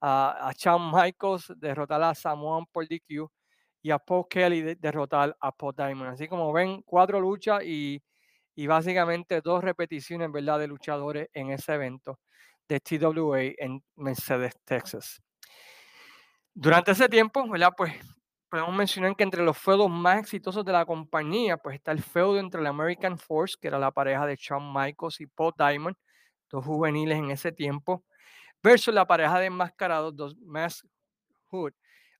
A, 0.00 0.48
a 0.48 0.52
Shawn 0.52 0.90
Michaels 0.92 1.52
derrotar 1.56 2.02
a 2.02 2.14
Samoan 2.14 2.66
por 2.66 2.86
DQ 2.86 3.30
y 3.82 3.90
a 3.90 3.98
Paul 3.98 4.26
Kelly 4.28 4.62
de, 4.62 4.74
derrotar 4.74 5.36
a 5.40 5.52
Paul 5.52 5.74
Diamond. 5.74 6.10
Así 6.10 6.28
como 6.28 6.52
ven, 6.52 6.82
cuatro 6.82 7.20
luchas 7.20 7.62
y, 7.64 8.02
y 8.56 8.66
básicamente 8.66 9.42
dos 9.42 9.62
repeticiones, 9.62 10.32
¿verdad? 10.32 10.58
De 10.58 10.66
luchadores 10.66 11.28
en 11.34 11.50
ese 11.50 11.74
evento 11.74 12.18
de 12.66 12.80
TWA 12.80 13.42
en 13.58 13.84
Mercedes, 13.94 14.54
Texas. 14.64 15.22
Durante 16.54 16.92
ese 16.92 17.08
tiempo, 17.08 17.46
¿verdad? 17.48 17.72
Pues 17.76 17.92
podemos 18.48 18.74
mencionar 18.74 19.14
que 19.14 19.24
entre 19.24 19.44
los 19.44 19.58
feudos 19.58 19.90
más 19.90 20.20
exitosos 20.20 20.64
de 20.64 20.72
la 20.72 20.86
compañía, 20.86 21.58
pues 21.58 21.76
está 21.76 21.92
el 21.92 22.02
feudo 22.02 22.38
entre 22.38 22.62
la 22.62 22.70
American 22.70 23.18
Force, 23.18 23.56
que 23.60 23.68
era 23.68 23.78
la 23.78 23.90
pareja 23.90 24.24
de 24.24 24.36
Shawn 24.36 24.72
Michaels 24.72 25.20
y 25.20 25.26
Paul 25.26 25.52
Diamond, 25.56 25.96
dos 26.48 26.64
juveniles 26.64 27.18
en 27.18 27.30
ese 27.30 27.52
tiempo, 27.52 28.04
versus 28.62 28.94
la 28.94 29.06
pareja 29.06 29.38
de 29.38 29.46
enmascarados, 29.46 30.16
dos 30.16 30.34
Mask 30.38 30.86
Hood, 31.50 31.74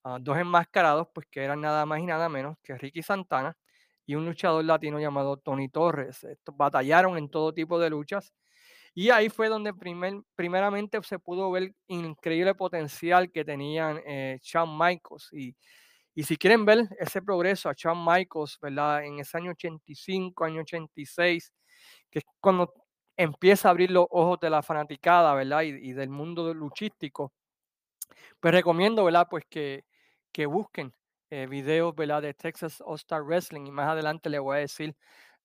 uh, 0.04 0.18
dos 0.20 0.36
enmascarados, 0.36 1.08
pues 1.14 1.26
que 1.30 1.42
eran 1.42 1.62
nada 1.62 1.86
más 1.86 2.00
y 2.00 2.04
nada 2.04 2.28
menos 2.28 2.58
que 2.62 2.76
Ricky 2.76 3.02
Santana 3.02 3.56
y 4.06 4.14
un 4.14 4.24
luchador 4.24 4.64
latino 4.64 5.00
llamado 5.00 5.36
Tony 5.36 5.68
Torres. 5.68 6.24
Estos 6.24 6.56
batallaron 6.56 7.18
en 7.18 7.28
todo 7.28 7.52
tipo 7.52 7.78
de 7.78 7.90
luchas 7.90 8.32
y 8.94 9.10
ahí 9.10 9.28
fue 9.28 9.48
donde 9.48 9.74
primer, 9.74 10.14
primeramente 10.34 10.98
se 11.02 11.18
pudo 11.18 11.50
ver 11.50 11.74
increíble 11.86 12.54
potencial 12.54 13.30
que 13.30 13.44
tenían 13.44 14.00
eh, 14.06 14.38
Shawn 14.42 14.78
Michaels. 14.78 15.28
Y, 15.34 15.54
y 16.14 16.22
si 16.22 16.38
quieren 16.38 16.64
ver 16.64 16.88
ese 16.98 17.20
progreso 17.20 17.68
a 17.68 17.74
Shawn 17.76 18.02
Michaels, 18.02 18.58
¿verdad? 18.58 19.04
En 19.04 19.20
ese 19.20 19.36
año 19.36 19.50
85, 19.50 20.44
año 20.46 20.62
86, 20.62 21.52
que 22.10 22.20
es 22.20 22.24
cuando 22.40 22.72
empieza 23.18 23.68
a 23.68 23.72
abrir 23.72 23.90
los 23.90 24.06
ojos 24.10 24.40
de 24.40 24.48
la 24.48 24.62
fanaticada, 24.62 25.34
¿verdad? 25.34 25.60
Y, 25.62 25.90
y 25.90 25.92
del 25.92 26.08
mundo 26.08 26.54
luchístico, 26.54 27.34
pues 28.40 28.54
recomiendo, 28.54 29.04
¿verdad? 29.04 29.26
Pues 29.30 29.44
que, 29.50 29.84
que 30.32 30.46
busquen 30.46 30.94
eh, 31.30 31.46
videos, 31.46 31.94
¿verdad? 31.94 32.22
De 32.22 32.34
Texas 32.34 32.82
All 32.84 32.96
Star 32.96 33.22
Wrestling 33.24 33.66
y 33.66 33.70
más 33.70 33.88
adelante 33.88 34.30
les 34.30 34.40
voy 34.40 34.56
a 34.58 34.60
decir 34.60 34.96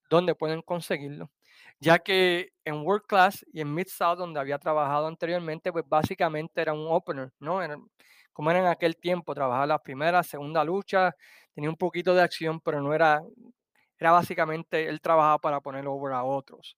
dónde 0.10 0.36
pueden 0.36 0.62
conseguirlo, 0.62 1.32
ya 1.80 2.00
que 2.00 2.52
en 2.66 2.86
World 2.86 3.06
Class 3.08 3.46
y 3.54 3.62
en 3.62 3.74
Mid 3.74 3.88
South, 3.88 4.18
donde 4.18 4.40
había 4.40 4.60
trabajado 4.60 5.08
anteriormente, 5.08 5.72
pues 5.72 5.86
básicamente 5.88 6.62
era 6.62 6.74
un 6.74 6.88
opener, 6.90 7.32
¿no? 7.40 7.62
Era, 7.64 7.78
como 8.34 8.52
era 8.52 8.60
en 8.60 8.68
aquel 8.68 8.98
tiempo, 8.98 9.34
trabajaba 9.36 9.68
la 9.68 9.80
primera, 9.80 10.24
segunda 10.24 10.64
lucha, 10.64 11.16
tenía 11.54 11.70
un 11.70 11.78
poquito 11.78 12.14
de 12.14 12.22
acción, 12.22 12.60
pero 12.62 12.82
no 12.82 12.94
era, 12.94 13.22
era 14.00 14.12
básicamente, 14.12 14.88
él 14.88 15.02
trabajaba 15.02 15.40
para 15.40 15.62
poner 15.62 15.88
over 15.88 16.14
a 16.14 16.24
otros. 16.24 16.78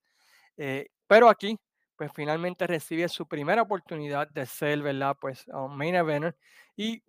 Eh, 0.56 0.88
pero 1.06 1.28
aquí, 1.28 1.58
pues 1.96 2.10
finalmente 2.14 2.66
recibe 2.66 3.08
su 3.08 3.26
primera 3.28 3.62
oportunidad 3.62 4.28
de 4.30 4.46
ser, 4.46 4.82
¿verdad? 4.82 5.16
Pues 5.20 5.46
un 5.48 5.76
main 5.76 5.94
eventer 5.94 6.36
y 6.76 7.02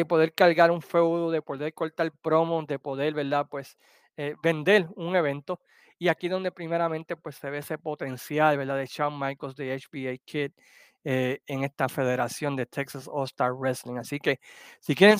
de 0.00 0.06
poder 0.06 0.34
cargar 0.34 0.70
un 0.70 0.82
feudo, 0.82 1.30
de 1.30 1.42
poder 1.42 1.74
cortar 1.74 2.10
promos, 2.22 2.66
de 2.66 2.78
poder, 2.78 3.14
¿verdad? 3.14 3.46
Pues 3.50 3.76
eh, 4.16 4.34
vender 4.42 4.88
un 4.96 5.14
evento. 5.16 5.60
Y 5.98 6.08
aquí 6.08 6.28
donde 6.28 6.50
primeramente 6.50 7.16
pues 7.16 7.36
se 7.36 7.50
ve 7.50 7.58
ese 7.58 7.78
potencial, 7.78 8.56
¿verdad? 8.56 8.76
De 8.76 8.86
Shawn 8.86 9.18
Michaels 9.18 9.54
de 9.56 9.78
HBA 9.78 10.16
Kid 10.24 10.52
eh, 11.04 11.40
en 11.46 11.64
esta 11.64 11.88
federación 11.88 12.56
de 12.56 12.66
Texas 12.66 13.08
All 13.10 13.24
Star 13.24 13.52
Wrestling. 13.52 13.98
Así 13.98 14.18
que 14.18 14.40
si 14.80 14.94
quieren 14.94 15.18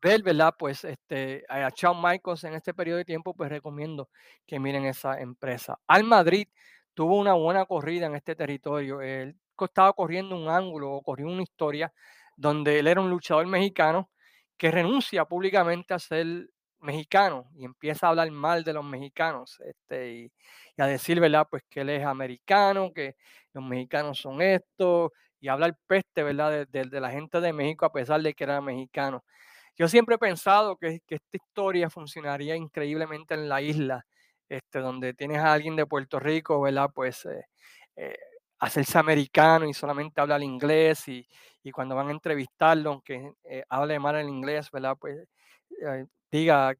ver, 0.00 0.22
¿verdad? 0.22 0.54
Pues 0.58 0.84
este, 0.84 1.44
a 1.48 1.70
Shawn 1.74 2.00
Michaels 2.00 2.44
en 2.44 2.54
este 2.54 2.72
periodo 2.72 2.98
de 2.98 3.04
tiempo, 3.04 3.34
pues 3.34 3.50
recomiendo 3.50 4.08
que 4.46 4.60
miren 4.60 4.84
esa 4.84 5.20
empresa. 5.20 5.78
Al 5.88 6.04
Madrid 6.04 6.46
tuvo 6.94 7.16
una 7.18 7.34
buena 7.34 7.64
corrida 7.66 8.06
en 8.06 8.14
este 8.14 8.36
territorio. 8.36 9.02
Él 9.02 9.36
estaba 9.60 9.92
corriendo 9.92 10.36
un 10.36 10.48
ángulo 10.48 10.92
o 10.92 11.02
corrió 11.02 11.26
una 11.26 11.42
historia 11.42 11.92
donde 12.38 12.78
él 12.78 12.86
era 12.86 13.00
un 13.00 13.10
luchador 13.10 13.46
mexicano 13.46 14.10
que 14.56 14.70
renuncia 14.70 15.24
públicamente 15.24 15.92
a 15.92 15.98
ser 15.98 16.48
mexicano 16.80 17.50
y 17.56 17.64
empieza 17.64 18.06
a 18.06 18.10
hablar 18.10 18.30
mal 18.30 18.62
de 18.64 18.72
los 18.72 18.84
mexicanos 18.84 19.60
este, 19.60 20.12
y, 20.12 20.32
a 20.78 20.86
decir, 20.86 21.18
¿verdad? 21.20 21.46
Pues 21.50 21.64
que 21.68 21.80
él 21.80 21.90
es 21.90 22.04
americano, 22.04 22.92
que 22.94 23.16
los 23.52 23.64
mexicanos 23.64 24.18
son 24.18 24.40
esto, 24.40 25.12
y 25.40 25.48
hablar 25.48 25.76
peste, 25.88 26.22
¿verdad? 26.22 26.66
De, 26.68 26.84
de 26.84 27.00
la 27.00 27.10
gente 27.10 27.40
de 27.40 27.52
México 27.52 27.84
a 27.84 27.92
pesar 27.92 28.22
de 28.22 28.34
que 28.34 28.44
era 28.44 28.60
mexicano. 28.60 29.24
Yo 29.76 29.88
siempre 29.88 30.16
he 30.16 30.18
pensado 30.18 30.76
que, 30.76 31.00
que, 31.06 31.16
esta 31.16 31.36
historia 31.36 31.90
funcionaría 31.90 32.56
increíblemente 32.56 33.34
en 33.34 33.48
la 33.48 33.60
isla, 33.62 34.06
este, 34.48 34.78
donde 34.80 35.14
tienes 35.14 35.38
a 35.38 35.52
alguien 35.52 35.76
de 35.76 35.86
Puerto 35.86 36.20
Rico, 36.20 36.60
¿verdad? 36.60 36.90
Pues 36.94 37.24
eh, 37.26 37.44
eh, 37.96 38.16
hacerse 38.58 38.98
americano 38.98 39.66
y 39.66 39.74
solamente 39.74 40.20
hablar 40.20 40.42
inglés 40.42 41.08
y, 41.08 41.26
y, 41.62 41.70
cuando 41.70 41.94
van 41.94 42.08
a 42.08 42.12
entrevistarlo, 42.12 42.90
aunque 42.90 43.32
eh, 43.44 43.64
hable 43.68 43.98
mal 43.98 44.16
el 44.16 44.28
inglés, 44.28 44.70
¿verdad? 44.70 44.96
Pues 44.98 45.28
eh, 45.82 46.06
diga, 46.30 46.74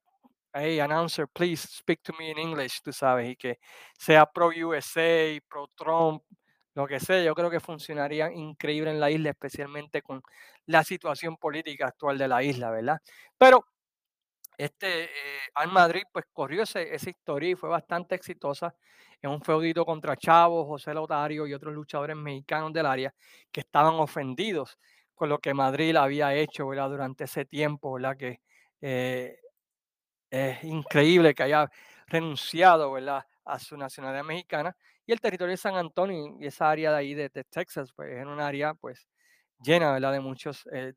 hey, 0.53 0.81
announcer, 0.81 1.29
please 1.29 1.69
speak 1.69 2.03
to 2.03 2.13
me 2.19 2.31
in 2.31 2.39
English, 2.39 2.81
tú 2.83 2.93
sabes, 2.93 3.31
y 3.31 3.37
que 3.37 3.59
sea 3.99 4.27
pro 4.27 4.49
USA, 4.49 5.41
pro 5.49 5.69
Trump, 5.77 6.23
lo 6.75 6.87
que 6.87 7.01
sea, 7.01 7.23
yo 7.23 7.35
creo 7.35 7.51
que 7.51 7.61
funcionaría 7.61 8.31
increíble 8.33 8.91
en 8.91 9.01
la 9.01 9.11
isla, 9.11 9.31
especialmente 9.31 10.03
con 10.03 10.23
la 10.67 10.85
situación 10.85 11.37
política 11.37 11.89
actual 11.89 12.19
de 12.19 12.29
la 12.29 12.43
isla, 12.43 12.71
¿verdad? 12.71 12.99
Pero 13.37 13.65
este 14.59 15.05
eh, 15.05 15.09
Al 15.55 15.73
Madrid 15.73 16.03
pues 16.13 16.27
corrió 16.33 16.65
ese, 16.65 16.95
esa 16.95 17.11
historia 17.11 17.51
y 17.51 17.55
fue 17.55 17.71
bastante 17.71 18.15
exitosa 18.15 18.75
en 19.23 19.31
un 19.31 19.41
feudito 19.41 19.85
contra 19.85 20.17
Chavo, 20.17 20.67
José 20.67 20.93
Lotario 20.93 21.47
y 21.47 21.55
otros 21.55 21.75
luchadores 21.75 22.17
mexicanos 22.17 22.73
del 22.73 22.87
área 22.87 23.15
que 23.51 23.61
estaban 23.61 23.95
ofendidos 23.95 24.79
con 25.15 25.29
lo 25.29 25.39
que 25.39 25.55
Madrid 25.55 25.97
había 25.97 26.35
hecho 26.35 26.65
durante 26.65 27.25
ese 27.25 27.45
tiempo, 27.45 27.95
¿verdad? 27.95 28.17
que 28.17 28.41
eh, 28.81 29.39
es 30.31 30.65
increíble 30.65 31.35
que 31.35 31.43
haya 31.45 31.69
renunciado 32.07 32.93
¿verdad? 32.93 33.25
a 33.45 33.59
su 33.59 33.77
nacionalidad 33.77 34.25
mexicana 34.25 34.77
y 35.07 35.13
el 35.13 35.21
territorio 35.21 35.53
de 35.53 35.57
San 35.57 35.77
Antonio 35.77 36.37
y 36.39 36.47
esa 36.47 36.71
área 36.71 36.93
de 36.93 36.99
ahí 36.99 37.15
de, 37.15 37.31
Texas 37.31 37.93
pues 37.95 38.11
es 38.13 38.27
un 38.27 38.41
área 38.41 38.75
pues 38.75 39.09
llena 39.61 39.99
de 39.99 40.21
muchos 40.21 40.69
eh, 40.73 40.93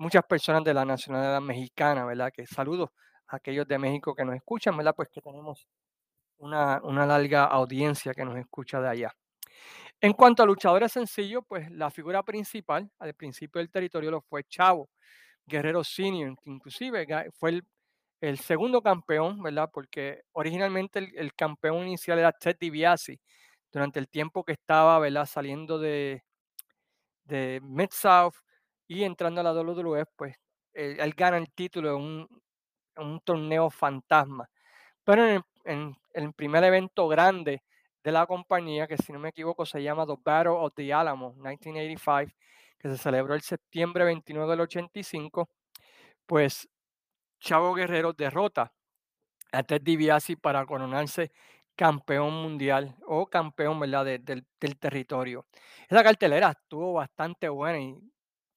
muchas 0.00 0.24
personas 0.24 0.64
de 0.64 0.72
la 0.72 0.86
nacionalidad 0.86 1.42
mexicana, 1.42 2.06
¿verdad? 2.06 2.32
Que 2.34 2.46
saludo 2.46 2.90
a 3.28 3.36
aquellos 3.36 3.68
de 3.68 3.78
México 3.78 4.14
que 4.14 4.24
nos 4.24 4.34
escuchan, 4.34 4.74
¿verdad? 4.74 4.94
Pues 4.96 5.10
que 5.10 5.20
tenemos 5.20 5.68
una, 6.38 6.80
una 6.82 7.04
larga 7.04 7.44
audiencia 7.44 8.14
que 8.14 8.24
nos 8.24 8.38
escucha 8.38 8.80
de 8.80 8.88
allá. 8.88 9.14
En 10.00 10.14
cuanto 10.14 10.42
a 10.42 10.46
luchadores 10.46 10.90
sencillos, 10.92 11.42
pues 11.46 11.70
la 11.70 11.90
figura 11.90 12.22
principal 12.22 12.90
al 12.98 13.12
principio 13.12 13.58
del 13.58 13.70
territorio 13.70 14.10
lo 14.10 14.22
fue 14.22 14.44
Chavo, 14.44 14.88
Guerrero 15.44 15.84
Senior, 15.84 16.34
que 16.42 16.48
inclusive 16.48 17.06
fue 17.38 17.60
el, 18.22 18.38
segundo 18.38 18.80
campeón, 18.80 19.42
¿verdad? 19.42 19.68
Porque 19.70 20.22
originalmente 20.32 21.00
el, 21.00 21.12
el, 21.14 21.34
campeón 21.34 21.86
inicial 21.86 22.18
era 22.18 22.32
Ted 22.32 22.56
DiBiase, 22.58 23.20
durante 23.70 23.98
el 23.98 24.08
tiempo 24.08 24.44
que 24.44 24.52
estaba, 24.52 24.98
¿verdad? 24.98 25.26
Saliendo 25.26 25.78
de, 25.78 26.24
de 27.24 27.60
Mid-South 27.62 28.36
y 28.90 29.04
entrando 29.04 29.40
a 29.40 29.44
la 29.44 29.52
WWF, 29.52 30.08
pues 30.16 30.34
él, 30.72 30.98
él 30.98 31.14
gana 31.16 31.36
el 31.36 31.48
título 31.52 31.90
en 31.90 32.02
un, 32.02 32.42
un, 32.96 33.20
torneo 33.20 33.70
fantasma. 33.70 34.50
Pero 35.04 35.44
en 35.64 35.96
el, 36.12 36.32
primer 36.34 36.64
evento 36.64 37.06
grande 37.06 37.62
de 38.02 38.10
la 38.10 38.26
compañía, 38.26 38.88
que 38.88 38.96
si 38.96 39.12
no 39.12 39.20
me 39.20 39.28
equivoco 39.28 39.64
se 39.64 39.80
llama 39.80 40.06
The 40.06 40.16
Battle 40.24 40.54
of 40.54 40.72
the 40.74 40.92
Alamo 40.92 41.34
1985, 41.34 42.36
que 42.80 42.88
se 42.88 42.98
celebró 42.98 43.34
el 43.34 43.42
septiembre 43.42 44.04
29 44.04 44.50
del 44.50 44.60
85, 44.62 45.48
pues 46.26 46.68
Chavo 47.38 47.74
Guerrero 47.74 48.12
derrota 48.12 48.72
a 49.52 49.62
Ted 49.62 49.82
DiBiase 49.82 50.36
para 50.36 50.66
coronarse 50.66 51.30
campeón 51.76 52.32
mundial 52.32 52.96
o 53.06 53.26
campeón 53.26 53.78
¿verdad? 53.78 54.04
De, 54.04 54.18
del 54.18 54.78
territorio. 54.80 55.46
Esa 55.88 56.02
cartelera 56.02 56.50
estuvo 56.50 56.94
bastante 56.94 57.48
buena 57.48 57.78
y 57.78 57.96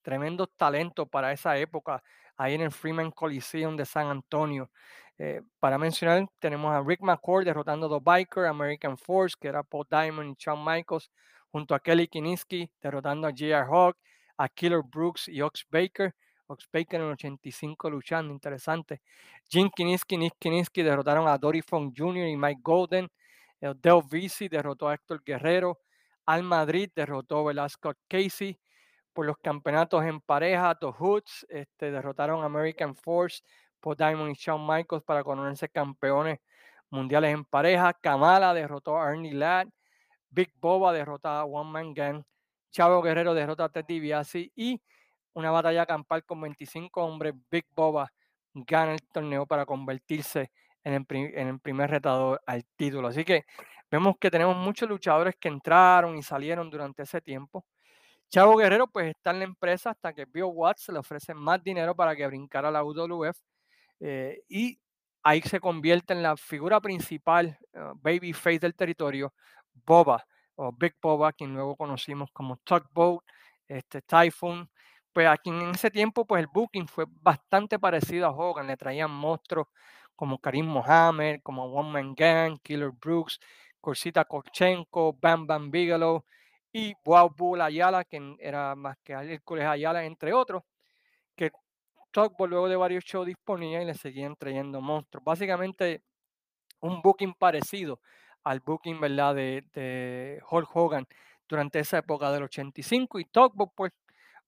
tremendos 0.03 0.50
talentos 0.55 1.10
para 1.10 1.31
esa 1.31 1.57
época, 1.57 2.03
ahí 2.38 2.53
en 2.53 2.62
el 2.62 2.72
Freeman 2.72 3.12
Coliseum 3.12 3.75
de 3.75 3.86
San 3.86 4.07
Antonio. 4.07 4.69
Eh, 5.17 5.41
para 5.60 5.77
mencionar, 5.77 6.27
tenemos 6.39 6.74
a 6.74 6.81
Rick 6.81 7.01
McCord 7.01 7.45
derrotando 7.45 7.88
a 7.88 8.00
The 8.00 8.03
Biker, 8.03 8.45
American 8.45 8.98
Force, 8.98 9.36
que 9.39 9.48
era 9.48 9.63
Paul 9.63 9.86
Diamond 9.89 10.31
y 10.31 10.36
Shawn 10.38 10.63
Michaels, 10.63 11.10
junto 11.51 11.75
a 11.75 11.79
Kelly 11.79 12.07
Kiniski 12.07 12.69
derrotando 12.81 13.27
a 13.27 13.31
J.R. 13.31 13.65
Hawk, 13.69 13.98
a 14.38 14.50
Killer 14.50 14.81
Brooks 14.83 15.27
y 15.27 15.41
Ox 15.41 15.65
Baker. 15.69 16.13
Ox 16.48 16.67
Baker 16.72 17.00
en 17.00 17.07
el 17.07 17.13
85 17.13 17.89
luchando, 17.89 18.33
interesante. 18.33 19.01
Jim 19.50 19.69
Kiniski 19.74 20.17
Nick 20.17 20.36
Kiniski 20.39 20.83
derrotaron 20.83 21.27
a 21.27 21.38
Dory 21.38 21.62
Funk 21.62 21.93
Jr. 21.98 22.27
y 22.27 22.36
Mike 22.36 22.62
Golden. 22.62 23.10
El 23.62 23.79
Del 23.79 24.01
Vici 24.10 24.50
derrotó 24.50 24.89
a 24.89 24.95
Héctor 24.95 25.24
Guerrero. 25.24 25.79
Al 26.25 26.43
Madrid 26.43 26.89
derrotó 26.93 27.39
a 27.39 27.43
Velasco 27.45 27.93
Casey. 28.07 28.60
Por 29.13 29.25
los 29.25 29.38
campeonatos 29.38 30.03
en 30.03 30.20
pareja, 30.22 30.75
The 30.75 30.88
Hoods 30.88 31.46
este, 31.50 31.91
derrotaron 31.91 32.43
American 32.43 32.96
Force, 32.96 33.43
Paul 33.79 33.96
Diamond 33.96 34.32
y 34.32 34.34
Shawn 34.34 34.65
Michaels 34.65 35.03
para 35.03 35.24
conocerse 35.24 35.70
campeones 35.70 36.39
mundiales 36.89 37.34
en 37.34 37.46
pareja. 37.46 37.93
Kamala 37.93 38.53
derrotó 38.53 39.00
a 39.00 39.12
Ernie 39.12 39.34
Ladd. 39.34 39.67
Big 40.29 40.51
Boba 40.60 40.93
derrotó 40.93 41.29
a 41.29 41.46
One 41.46 41.70
Man 41.70 41.93
Gang. 41.93 42.24
Chavo 42.72 43.01
Guerrero 43.01 43.36
derrota 43.36 43.65
a 43.65 43.70
Ted 43.70 43.86
DiBiase 43.86 44.51
y 44.55 44.82
una 45.34 45.51
batalla 45.51 45.86
campal 45.86 46.24
con 46.24 46.41
25 46.41 47.03
hombres. 47.03 47.36
Big 47.51 47.65
Boba 47.75 48.12
gana 48.53 48.93
el 48.93 49.01
torneo 49.10 49.46
para 49.46 49.65
convertirse 49.65 50.51
en 50.84 50.93
el, 50.93 51.05
en 51.10 51.48
el 51.50 51.60
primer 51.60 51.89
retador 51.89 52.41
al 52.46 52.65
título. 52.75 53.10
Así 53.10 53.24
que 53.24 53.46
vemos 53.91 54.15
que 54.20 54.32
tenemos 54.32 54.55
muchos 54.55 54.89
luchadores 54.89 55.36
que 55.36 55.50
entraron 55.50 56.17
y 56.17 56.24
salieron 56.24 56.70
durante 56.70 57.03
ese 57.03 57.22
tiempo. 57.22 57.65
Chavo 58.33 58.57
Guerrero 58.57 58.87
pues 58.87 59.09
está 59.09 59.29
en 59.29 59.39
la 59.39 59.45
empresa 59.45 59.91
hasta 59.91 60.11
que 60.11 60.25
Bill 60.25 60.45
Watts 60.45 60.89
le 60.89 60.97
ofrece 60.97 61.35
más 61.35 61.63
dinero 61.63 61.95
para 61.95 62.15
que 62.15 62.25
brincara 62.25 62.69
a 62.69 62.71
la 62.71 62.83
UWF 62.83 63.37
eh, 63.99 64.41
y 64.49 64.79
ahí 65.21 65.39
se 65.43 65.59
convierte 65.59 66.13
en 66.13 66.23
la 66.23 66.35
figura 66.35 66.81
principal, 66.81 67.55
uh, 67.73 67.93
babyface 67.95 68.57
del 68.57 68.73
territorio, 68.73 69.35
Boba 69.85 70.25
o 70.55 70.71
Big 70.71 70.95
Boba, 70.99 71.31
quien 71.31 71.53
luego 71.53 71.75
conocimos 71.75 72.31
como 72.33 72.57
Tugboat, 72.63 73.21
este, 73.67 74.01
Typhoon. 74.01 74.67
Pues 75.13 75.27
aquí 75.27 75.51
en 75.51 75.69
ese 75.69 75.91
tiempo 75.91 76.25
pues 76.25 76.41
el 76.41 76.47
booking 76.51 76.87
fue 76.87 77.05
bastante 77.07 77.77
parecido 77.77 78.25
a 78.25 78.31
Hogan, 78.31 78.65
le 78.65 78.77
traían 78.77 79.11
monstruos 79.11 79.67
como 80.15 80.39
Karim 80.39 80.65
Mohammed, 80.65 81.41
como 81.43 81.65
One 81.65 81.91
Man 81.91 82.15
Gang, 82.15 82.57
Killer 82.63 82.89
Brooks, 82.99 83.39
Corsita 83.79 84.25
Kochenko, 84.25 85.13
Bam 85.21 85.45
Bam 85.45 85.69
Bigelow, 85.69 86.25
y 86.73 86.95
Wow 87.05 87.29
Bull 87.37 87.61
Ayala, 87.61 88.03
que 88.03 88.35
era 88.39 88.75
más 88.75 88.97
que 89.03 89.13
Hércules 89.13 89.65
Ayala, 89.65 90.03
entre 90.03 90.33
otros, 90.33 90.63
que 91.35 91.51
Tugboat 92.11 92.49
luego 92.49 92.67
de 92.67 92.75
varios 92.75 93.05
shows 93.05 93.27
disponía 93.27 93.81
y 93.81 93.85
le 93.85 93.93
seguían 93.93 94.35
trayendo 94.35 94.81
monstruos. 94.81 95.23
Básicamente 95.23 96.01
un 96.81 97.01
booking 97.01 97.35
parecido 97.35 97.99
al 98.43 98.59
booking 98.59 98.99
¿verdad? 98.99 99.35
De, 99.35 99.63
de 99.73 100.41
Hulk 100.49 100.75
Hogan 100.75 101.07
durante 101.47 101.79
esa 101.79 101.99
época 101.99 102.31
del 102.31 102.43
85 102.43 103.19
y 103.19 103.25
Tugboat 103.25 103.71
pues 103.75 103.91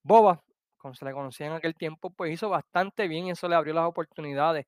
Boba, 0.02 0.44
como 0.78 0.94
se 0.96 1.06
le 1.06 1.14
conocía 1.14 1.48
en 1.48 1.54
aquel 1.54 1.76
tiempo, 1.76 2.10
pues 2.10 2.32
hizo 2.32 2.50
bastante 2.50 3.08
bien 3.08 3.28
y 3.28 3.32
eso 3.32 3.48
le 3.48 3.56
abrió 3.56 3.74
las 3.74 3.86
oportunidades 3.86 4.66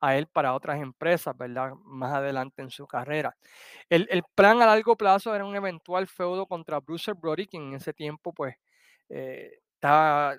a 0.00 0.16
él 0.16 0.26
para 0.28 0.54
otras 0.54 0.80
empresas, 0.80 1.36
¿verdad? 1.36 1.72
Más 1.84 2.14
adelante 2.14 2.62
en 2.62 2.70
su 2.70 2.86
carrera. 2.86 3.36
El, 3.88 4.06
el 4.10 4.22
plan 4.34 4.62
a 4.62 4.66
largo 4.66 4.96
plazo 4.96 5.34
era 5.34 5.44
un 5.44 5.56
eventual 5.56 6.06
feudo 6.08 6.46
contra 6.46 6.80
Bruce 6.80 7.12
Brody, 7.14 7.46
quien 7.46 7.64
en 7.68 7.74
ese 7.74 7.92
tiempo, 7.92 8.32
pues, 8.32 8.56
eh, 9.08 9.60
estaba 9.74 10.36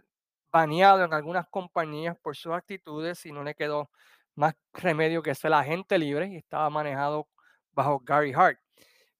baneado 0.52 1.04
en 1.06 1.14
algunas 1.14 1.48
compañías 1.50 2.18
por 2.22 2.36
sus 2.36 2.54
actitudes 2.54 3.26
y 3.26 3.32
no 3.32 3.44
le 3.44 3.56
quedó 3.56 3.90
más 4.36 4.56
remedio 4.74 5.22
que 5.24 5.36
ser 5.36 5.54
agente 5.54 5.98
libre 6.00 6.28
y 6.30 6.38
estaba 6.38 6.70
manejado 6.70 7.28
bajo 7.74 8.00
Gary 8.00 8.34
Hart. 8.34 8.60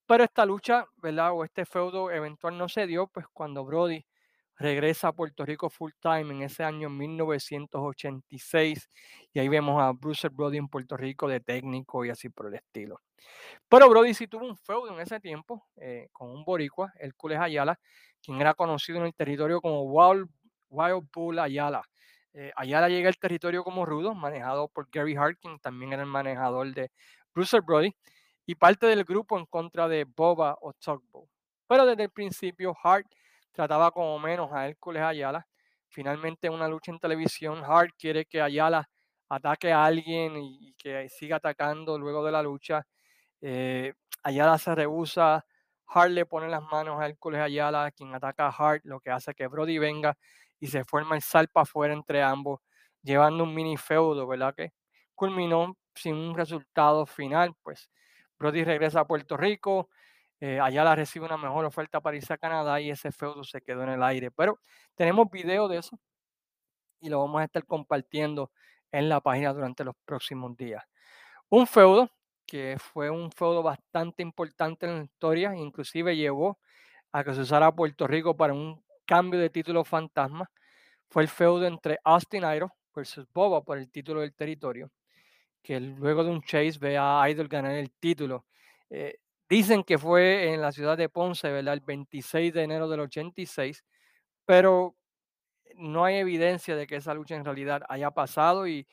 Pero 0.08 0.24
esta 0.24 0.46
lucha, 0.46 0.86
¿verdad? 0.98 1.32
O 1.34 1.44
este 1.44 1.66
feudo 1.66 2.12
eventual 2.12 2.58
no 2.58 2.68
se 2.70 2.88
dio, 2.88 3.08
pues 3.08 3.28
cuando 3.34 3.66
Brody 3.66 4.04
regresa 4.60 5.08
a 5.08 5.14
Puerto 5.14 5.46
Rico 5.46 5.70
full 5.70 5.92
time 6.00 6.34
en 6.34 6.42
ese 6.44 6.64
año 6.64 6.90
1986 6.90 8.90
y 9.34 9.40
ahí 9.40 9.48
vemos 9.48 9.82
a 9.82 9.92
Bruce 9.94 10.28
Brody 10.28 10.58
en 10.58 10.68
Puerto 10.68 10.98
Rico 10.98 11.28
de 11.28 11.40
técnico 11.40 12.06
y 12.06 12.10
así 12.10 12.30
por 12.30 12.48
el 12.48 12.56
estilo. 12.56 13.02
Pero 13.70 13.90
Brody 13.90 14.14
sí 14.14 14.28
tuvo 14.28 14.46
un 14.46 14.58
feudo 14.58 14.94
en 14.94 15.00
ese 15.00 15.20
tiempo 15.20 15.66
eh, 15.78 16.10
con 16.12 16.30
un 16.30 16.44
boricua, 16.44 16.94
el 17.00 17.16
Cules 17.16 17.40
Ayala, 17.40 17.80
quien 18.22 18.40
era 18.42 18.54
conocido 18.54 19.00
en 19.00 19.06
el 19.06 19.14
territorio 19.14 19.62
como 19.62 19.84
Wild, 19.84 20.30
Wild 20.70 21.08
Bull 21.14 21.40
Ayala. 21.40 21.82
Eh, 22.34 22.52
Ayala 22.56 22.90
llega 22.90 23.08
al 23.08 23.18
territorio 23.18 23.64
como 23.64 23.86
rudo, 23.86 24.14
manejado 24.14 24.68
por 24.68 24.88
Gary 24.92 25.16
Hart, 25.16 25.40
quien 25.42 25.58
también 25.60 25.94
era 25.94 26.04
el 26.04 26.10
manejador 26.10 26.74
de 26.74 26.92
Bruce 27.34 27.60
Brody, 27.62 27.96
y 28.46 28.56
parte 28.56 28.88
del 28.88 29.04
grupo 29.04 29.38
en 29.38 29.46
contra 29.46 29.88
de 29.88 30.06
Boba 30.06 30.58
o 30.62 30.74
Tugboat. 30.74 31.30
Pero 31.68 31.86
desde 31.86 32.04
el 32.04 32.10
principio 32.10 32.76
Hart 32.84 33.08
trataba 33.52 33.92
como 33.92 34.18
menos 34.20 34.52
a 34.54 34.68
Hércules 34.68 35.02
Ayala. 35.02 35.48
Finalmente, 35.88 36.48
en 36.48 36.54
una 36.54 36.68
lucha 36.68 36.92
en 36.92 37.00
televisión, 37.00 37.64
Hart 37.66 37.92
quiere 37.98 38.26
que 38.26 38.42
Ayala 38.42 38.90
ataque 39.30 39.72
a 39.72 39.86
alguien 39.86 40.38
y, 40.38 40.74
que 40.74 41.10
siga 41.10 41.38
atacando 41.38 41.98
luego 41.98 42.24
de 42.24 42.32
la 42.32 42.44
lucha. 42.44 42.86
Eh, 43.42 43.94
Ayala 44.24 44.58
se 44.58 44.76
rehúsa. 44.76 45.46
Hart 45.88 46.12
le 46.12 46.26
pone 46.26 46.48
las 46.50 46.64
manos 46.64 47.00
a 47.02 47.08
Hércules 47.08 47.42
Ayala, 47.42 47.92
quien 47.92 48.14
ataca 48.14 48.48
a 48.48 48.52
Hart, 48.52 48.82
lo 48.86 49.00
que 49.00 49.10
hace 49.10 49.34
que 49.34 49.48
Brody 49.48 49.80
venga 49.80 50.18
y 50.60 50.68
se 50.68 50.84
forma 50.84 51.16
el 51.16 51.22
salpa 51.22 51.62
afuera 51.62 51.94
entre 51.94 52.22
ambos, 52.22 52.62
llevando 53.02 53.44
un 53.44 53.54
mini 53.54 53.78
feudo, 53.78 54.28
¿verdad? 54.28 54.54
Que 54.56 54.74
culminó 55.16 55.76
sin 55.96 56.16
un 56.16 56.36
resultado 56.36 57.06
final, 57.06 57.56
pues 57.64 57.90
Brody 58.38 58.64
regresa 58.64 59.02
a 59.02 59.08
Puerto 59.08 59.38
Rico, 59.38 59.90
eh, 60.40 60.60
Ayala 60.60 60.96
recibe 60.96 61.26
una 61.26 61.38
mejor 61.38 61.66
oferta 61.66 62.00
para 62.02 62.18
irse 62.18 62.34
a 62.34 62.38
Canadá 62.38 62.80
y 62.80 62.90
ese 62.90 63.12
feudo 63.12 63.44
se 63.44 63.62
quedó 63.62 63.84
en 63.84 63.90
el 63.90 64.04
aire. 64.04 64.32
Pero 64.32 64.60
tenemos 64.96 65.30
video 65.30 65.68
de 65.68 65.78
eso 65.78 66.00
y 67.02 67.10
lo 67.10 67.20
vamos 67.20 67.42
a 67.42 67.46
estar 67.46 67.66
compartiendo 67.66 68.52
en 68.92 69.10
la 69.10 69.22
página 69.22 69.54
durante 69.54 69.84
los 69.84 69.96
próximos 70.06 70.56
días. 70.58 70.84
Un 71.50 71.68
feudo 71.68 72.10
que 72.46 72.78
fue 72.80 73.10
un 73.10 73.32
feudo 73.32 73.62
bastante 73.62 74.24
importante 74.24 74.88
en 74.88 74.98
la 74.98 75.04
historia, 75.04 75.56
inclusive 75.56 76.16
llevó 76.16 76.58
a 77.12 77.24
que 77.24 77.34
se 77.34 77.42
usara 77.42 77.72
Puerto 77.72 78.08
Rico 78.08 78.36
para 78.36 78.54
un 78.54 78.84
cambio 79.06 79.40
de 79.40 79.50
título 79.50 79.84
fantasma, 79.84 80.50
fue 81.10 81.24
el 81.24 81.28
feudo 81.30 81.66
entre 81.66 82.00
Austin 82.04 82.44
Idol 82.44 82.72
versus 82.96 83.28
Boba 83.34 83.64
por 83.64 83.78
el 83.78 83.92
título 83.92 84.22
del 84.22 84.34
territorio, 84.34 84.92
que 85.62 85.80
luego 85.80 86.24
de 86.24 86.32
un 86.32 86.42
chase 86.42 86.78
ve 86.80 86.98
a 86.98 87.24
Idol 87.30 87.48
ganar 87.48 87.74
el 87.74 87.92
título. 87.92 88.46
Eh, 88.90 89.20
Dicen 89.50 89.84
que 89.84 89.98
fue 89.98 90.54
en 90.54 90.62
la 90.62 90.72
ciudad 90.72 90.98
de 90.98 91.10
Ponce, 91.10 91.50
¿verdad? 91.52 91.74
El 91.74 91.80
26 91.82 92.54
de 92.54 92.64
enero 92.64 92.88
del 92.88 93.00
86, 93.02 93.84
pero 94.46 94.96
no 95.76 96.06
hay 96.06 96.18
evidencia 96.18 96.76
de 96.76 96.88
que 96.88 96.98
esa 96.98 97.14
lucha 97.14 97.36
en 97.36 97.46
realidad 97.46 97.82
haya 97.90 98.12
pasado 98.12 98.68
y 98.68 98.88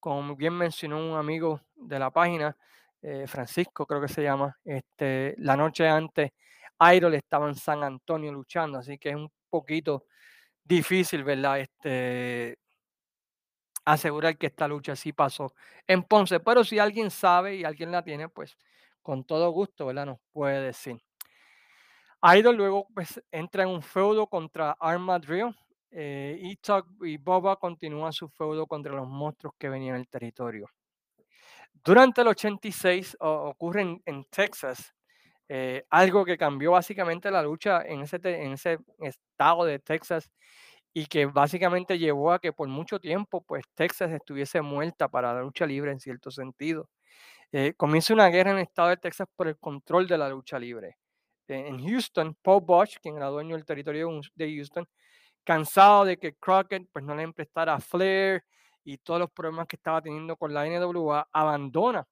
como 0.00 0.36
bien 0.36 0.54
mencionó 0.54 0.98
un 0.98 1.16
amigo 1.16 1.62
de 1.76 1.98
la 1.98 2.10
página, 2.10 2.56
eh, 3.02 3.26
Francisco 3.28 3.86
creo 3.86 4.00
que 4.00 4.08
se 4.08 4.22
llama, 4.22 4.58
este, 4.64 5.34
la 5.38 5.56
noche 5.56 5.88
antes 5.88 6.32
Idol 6.80 7.14
estaba 7.14 7.48
en 7.48 7.54
San 7.56 7.82
Antonio 7.84 8.32
luchando, 8.32 8.78
así 8.78 8.98
que 8.98 9.10
es 9.10 9.16
un 9.16 9.30
poquito 9.50 10.06
difícil, 10.64 11.24
¿verdad? 11.24 11.60
Este, 11.60 12.58
asegurar 13.84 14.36
que 14.38 14.46
esta 14.46 14.68
lucha 14.68 14.94
sí 14.96 15.12
pasó 15.12 15.54
en 15.86 16.02
Ponce, 16.04 16.40
pero 16.40 16.64
si 16.64 16.78
alguien 16.78 17.10
sabe 17.10 17.56
y 17.56 17.64
alguien 17.64 17.90
la 17.90 18.02
tiene, 18.02 18.28
pues 18.28 18.56
con 19.02 19.24
todo 19.24 19.50
gusto, 19.50 19.86
¿verdad? 19.86 20.06
Nos 20.06 20.18
puede 20.32 20.60
decir. 20.62 21.00
Idol 22.22 22.56
luego 22.56 22.86
pues, 22.94 23.22
entra 23.30 23.62
en 23.62 23.70
un 23.70 23.82
feudo 23.82 24.26
contra 24.26 24.72
Armadillo 24.78 25.54
eh, 25.90 26.38
y, 26.40 27.16
Boba 27.16 27.56
continúa 27.56 28.12
su 28.12 28.28
feudo 28.28 28.66
contra 28.66 28.92
los 28.92 29.08
monstruos 29.08 29.54
que 29.58 29.68
venían 29.68 29.96
del 29.96 30.08
territorio. 30.08 30.68
Durante 31.82 32.20
el 32.20 32.28
86 32.28 33.16
ocurre 33.20 34.00
en, 34.04 34.24
Texas 34.30 34.94
eh, 35.48 35.84
algo 35.90 36.24
que 36.24 36.36
cambió 36.36 36.72
básicamente 36.72 37.30
la 37.30 37.42
lucha 37.42 37.82
en 37.82 38.02
ese, 38.02 38.20
en 38.22 38.52
ese 38.52 38.78
estado 38.98 39.64
de 39.64 39.78
Texas 39.78 40.30
y 40.92 41.06
que 41.06 41.26
básicamente 41.26 41.98
llevó 41.98 42.32
a 42.32 42.38
que 42.38 42.52
por 42.52 42.68
mucho 42.68 43.00
tiempo 43.00 43.42
pues 43.42 43.64
Texas 43.74 44.10
estuviese 44.12 44.60
muerta 44.60 45.08
para 45.08 45.32
la 45.34 45.42
lucha 45.42 45.66
libre 45.66 45.90
en 45.92 46.00
cierto 46.00 46.30
sentido. 46.30 46.88
Eh, 47.52 47.74
comienza 47.76 48.14
una 48.14 48.28
guerra 48.28 48.52
en 48.52 48.58
el 48.58 48.62
estado 48.62 48.90
de 48.90 48.96
Texas 48.96 49.26
por 49.34 49.48
el 49.48 49.58
control 49.58 50.06
de 50.06 50.16
la 50.16 50.28
lucha 50.28 50.58
libre. 50.58 50.98
Eh, 51.48 51.66
en 51.66 51.84
Houston, 51.84 52.36
Paul 52.42 52.62
Bosch, 52.64 52.98
quien 53.02 53.16
era 53.16 53.26
dueño 53.26 53.56
del 53.56 53.64
territorio 53.64 54.20
de 54.34 54.54
Houston, 54.54 54.88
cansado 55.42 56.04
de 56.04 56.16
que 56.16 56.34
Crockett 56.34 56.88
pues, 56.92 57.04
no 57.04 57.14
le 57.14 57.24
emprestara 57.24 57.74
a 57.74 57.80
Flair 57.80 58.44
y 58.84 58.98
todos 58.98 59.18
los 59.20 59.30
problemas 59.30 59.66
que 59.66 59.76
estaba 59.76 60.00
teniendo 60.00 60.36
con 60.36 60.54
la 60.54 60.64
NWA, 60.64 61.28
abandona 61.32 62.06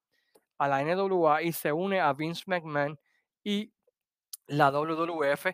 a 0.58 0.68
la 0.68 0.82
NWA 0.82 1.42
y 1.42 1.52
se 1.52 1.72
une 1.72 2.00
a 2.00 2.12
Vince 2.12 2.42
McMahon 2.46 2.98
y 3.44 3.72
la 4.48 4.70
WWF 4.70 5.46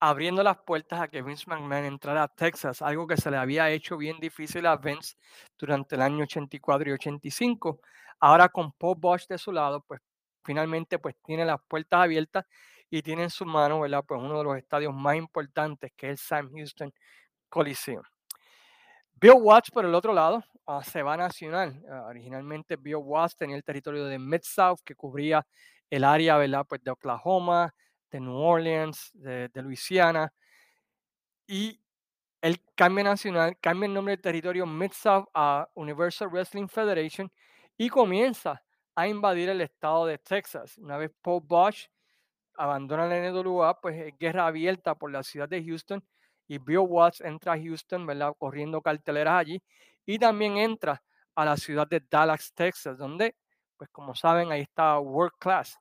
abriendo 0.00 0.42
las 0.42 0.58
puertas 0.58 1.00
a 1.00 1.08
que 1.08 1.22
Vince 1.22 1.44
McMahon 1.46 1.84
entrara 1.84 2.24
a 2.24 2.28
Texas, 2.28 2.82
algo 2.82 3.06
que 3.06 3.16
se 3.16 3.30
le 3.30 3.36
había 3.36 3.70
hecho 3.70 3.96
bien 3.96 4.18
difícil 4.20 4.66
a 4.66 4.76
Vince 4.76 5.16
durante 5.58 5.94
el 5.94 6.02
año 6.02 6.24
84 6.24 6.90
y 6.90 6.92
85. 6.92 7.80
Ahora 8.20 8.48
con 8.48 8.72
Paul 8.72 8.96
Bosch 8.98 9.26
de 9.28 9.38
su 9.38 9.52
lado, 9.52 9.82
pues 9.86 10.00
finalmente 10.44 10.98
pues 10.98 11.16
tiene 11.24 11.44
las 11.44 11.60
puertas 11.66 12.02
abiertas 12.02 12.44
y 12.90 13.02
tiene 13.02 13.24
en 13.24 13.30
su 13.30 13.44
mano, 13.44 13.80
¿verdad? 13.80 14.04
Pues 14.06 14.20
uno 14.22 14.38
de 14.38 14.44
los 14.44 14.56
estadios 14.56 14.94
más 14.94 15.16
importantes 15.16 15.92
que 15.96 16.06
es 16.06 16.12
el 16.12 16.18
Sam 16.18 16.50
Houston 16.54 16.92
Coliseum. 17.48 18.02
Bill 19.14 19.34
Watts, 19.40 19.70
por 19.70 19.84
el 19.84 19.94
otro 19.94 20.12
lado, 20.12 20.44
uh, 20.66 20.82
se 20.82 21.02
va 21.02 21.16
nacional. 21.16 21.82
Uh, 21.88 22.08
originalmente 22.08 22.76
Bill 22.76 22.96
Watts 22.96 23.36
tenía 23.36 23.56
el 23.56 23.64
territorio 23.64 24.04
de 24.04 24.18
Mid-South 24.18 24.80
que 24.84 24.94
cubría 24.94 25.46
el 25.88 26.04
área 26.04 26.36
¿verdad? 26.36 26.66
Pues 26.68 26.82
de 26.82 26.90
Oklahoma, 26.90 27.72
de 28.16 28.20
New 28.20 28.34
Orleans, 28.34 29.10
de, 29.14 29.50
Luisiana. 29.62 30.32
Y 31.46 31.80
él 32.40 32.60
cambia 32.74 33.04
nacional, 33.04 33.56
cambia 33.60 33.86
el 33.86 33.94
nombre 33.94 34.12
del 34.12 34.22
territorio 34.22 34.66
Mid-South 34.66 35.28
a 35.34 35.68
Universal 35.74 36.28
Wrestling 36.28 36.68
Federation 36.68 37.30
y 37.76 37.88
comienza 37.88 38.62
a 38.94 39.06
invadir 39.06 39.50
el 39.50 39.60
estado 39.60 40.06
de 40.06 40.18
Texas. 40.18 40.78
Una 40.78 40.96
vez 40.96 41.12
Paul 41.22 41.42
Bosch 41.44 41.88
abandona 42.56 43.06
la 43.06 43.30
NWA, 43.30 43.80
pues 43.80 43.96
es 44.00 44.18
guerra 44.18 44.46
abierta 44.46 44.94
por 44.94 45.12
la 45.12 45.22
ciudad 45.22 45.48
de 45.48 45.62
Houston 45.62 46.02
y 46.48 46.58
Bill 46.58 46.78
Watts 46.78 47.20
entra 47.20 47.52
a 47.52 47.58
Houston, 47.58 48.06
¿verdad? 48.06 48.32
Corriendo 48.38 48.80
carteleras 48.80 49.40
allí 49.40 49.62
y 50.06 50.18
también 50.18 50.56
entra 50.56 51.02
a 51.34 51.44
la 51.44 51.56
ciudad 51.56 51.86
de 51.86 52.00
Dallas, 52.08 52.52
Texas, 52.54 52.96
donde, 52.96 53.36
pues 53.76 53.90
como 53.90 54.14
saben, 54.14 54.50
ahí 54.52 54.62
está 54.62 54.98
World 54.98 55.34
Class. 55.38 55.78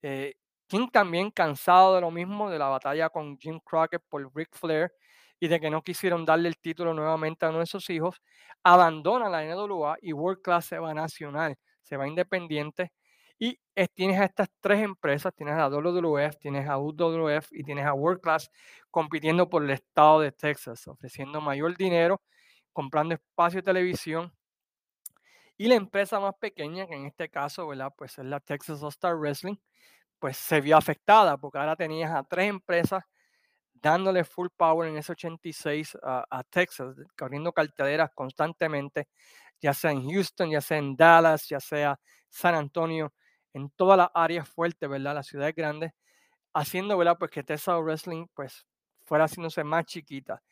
Eh, 0.00 0.34
King 0.66 0.88
también 0.92 1.30
cansado 1.30 1.94
de 1.94 2.00
lo 2.00 2.10
mismo, 2.10 2.50
de 2.50 2.58
la 2.58 2.68
batalla 2.68 3.08
con 3.08 3.38
Jim 3.38 3.60
Crockett 3.64 4.02
por 4.08 4.30
Ric 4.34 4.48
Flair 4.52 4.92
y 5.40 5.48
de 5.48 5.60
que 5.60 5.70
no 5.70 5.82
quisieron 5.82 6.24
darle 6.24 6.48
el 6.48 6.58
título 6.58 6.94
nuevamente 6.94 7.44
a 7.44 7.50
uno 7.50 7.58
de 7.60 7.66
sus 7.66 7.90
hijos, 7.90 8.22
abandona 8.62 9.28
la 9.28 9.44
NWA 9.44 9.96
y 10.00 10.12
World 10.12 10.42
Class 10.42 10.66
se 10.66 10.78
va 10.78 10.94
nacional, 10.94 11.56
se 11.80 11.96
va 11.96 12.08
independiente 12.08 12.92
y 13.38 13.58
tienes 13.94 14.20
a 14.20 14.24
estas 14.24 14.48
tres 14.60 14.80
empresas, 14.80 15.34
tienes 15.34 15.56
a 15.56 15.68
WWF, 15.68 16.38
tienes 16.38 16.68
a 16.68 16.78
UWF 16.78 17.48
y 17.50 17.64
tienes 17.64 17.84
a 17.84 17.92
World 17.92 18.20
Class 18.20 18.50
compitiendo 18.90 19.50
por 19.50 19.64
el 19.64 19.70
estado 19.70 20.20
de 20.20 20.32
Texas, 20.32 20.86
ofreciendo 20.86 21.40
mayor 21.40 21.76
dinero, 21.76 22.22
comprando 22.72 23.14
espacio 23.14 23.58
de 23.58 23.64
televisión. 23.64 24.32
Y 25.56 25.66
la 25.68 25.74
empresa 25.74 26.18
más 26.20 26.34
pequeña, 26.40 26.86
que 26.86 26.94
en 26.94 27.06
este 27.06 27.28
caso, 27.28 27.66
¿verdad? 27.68 27.92
Pues 27.96 28.18
es 28.18 28.24
la 28.24 28.40
Texas 28.40 28.82
All 28.82 28.88
Star 28.88 29.16
Wrestling, 29.16 29.56
pues 30.24 30.38
se 30.38 30.62
vio 30.62 30.78
afectada 30.78 31.36
porque 31.36 31.58
ahora 31.58 31.76
tenías 31.76 32.10
a 32.10 32.22
tres 32.22 32.48
empresas 32.48 33.04
dándole 33.74 34.24
full 34.24 34.48
power 34.56 34.88
en 34.88 34.96
ese 34.96 35.12
86 35.12 35.98
a, 36.02 36.42
Texas, 36.48 36.96
corriendo 37.14 37.52
carteleras 37.52 38.10
constantemente, 38.14 39.08
ya 39.60 39.74
sea 39.74 39.90
en 39.90 40.08
Houston, 40.08 40.48
ya 40.48 40.62
sea 40.62 40.78
en 40.78 40.96
Dallas, 40.96 41.46
ya 41.46 41.60
sea 41.60 42.00
San 42.30 42.54
Antonio, 42.54 43.12
en 43.52 43.68
todas 43.68 43.98
las 43.98 44.08
áreas 44.14 44.48
fuertes, 44.48 44.88
¿verdad? 44.88 45.14
Las 45.14 45.26
ciudades 45.26 45.54
grandes, 45.54 45.92
haciendo, 46.54 46.96
¿verdad? 46.96 47.18
Pues 47.18 47.30
que 47.30 47.42
Texas 47.42 47.78
Wrestling, 47.82 48.26
pues, 48.32 48.66
fuera 49.04 49.26
haciéndose 49.26 49.62
más 49.62 49.84
chiquita. 49.84 50.42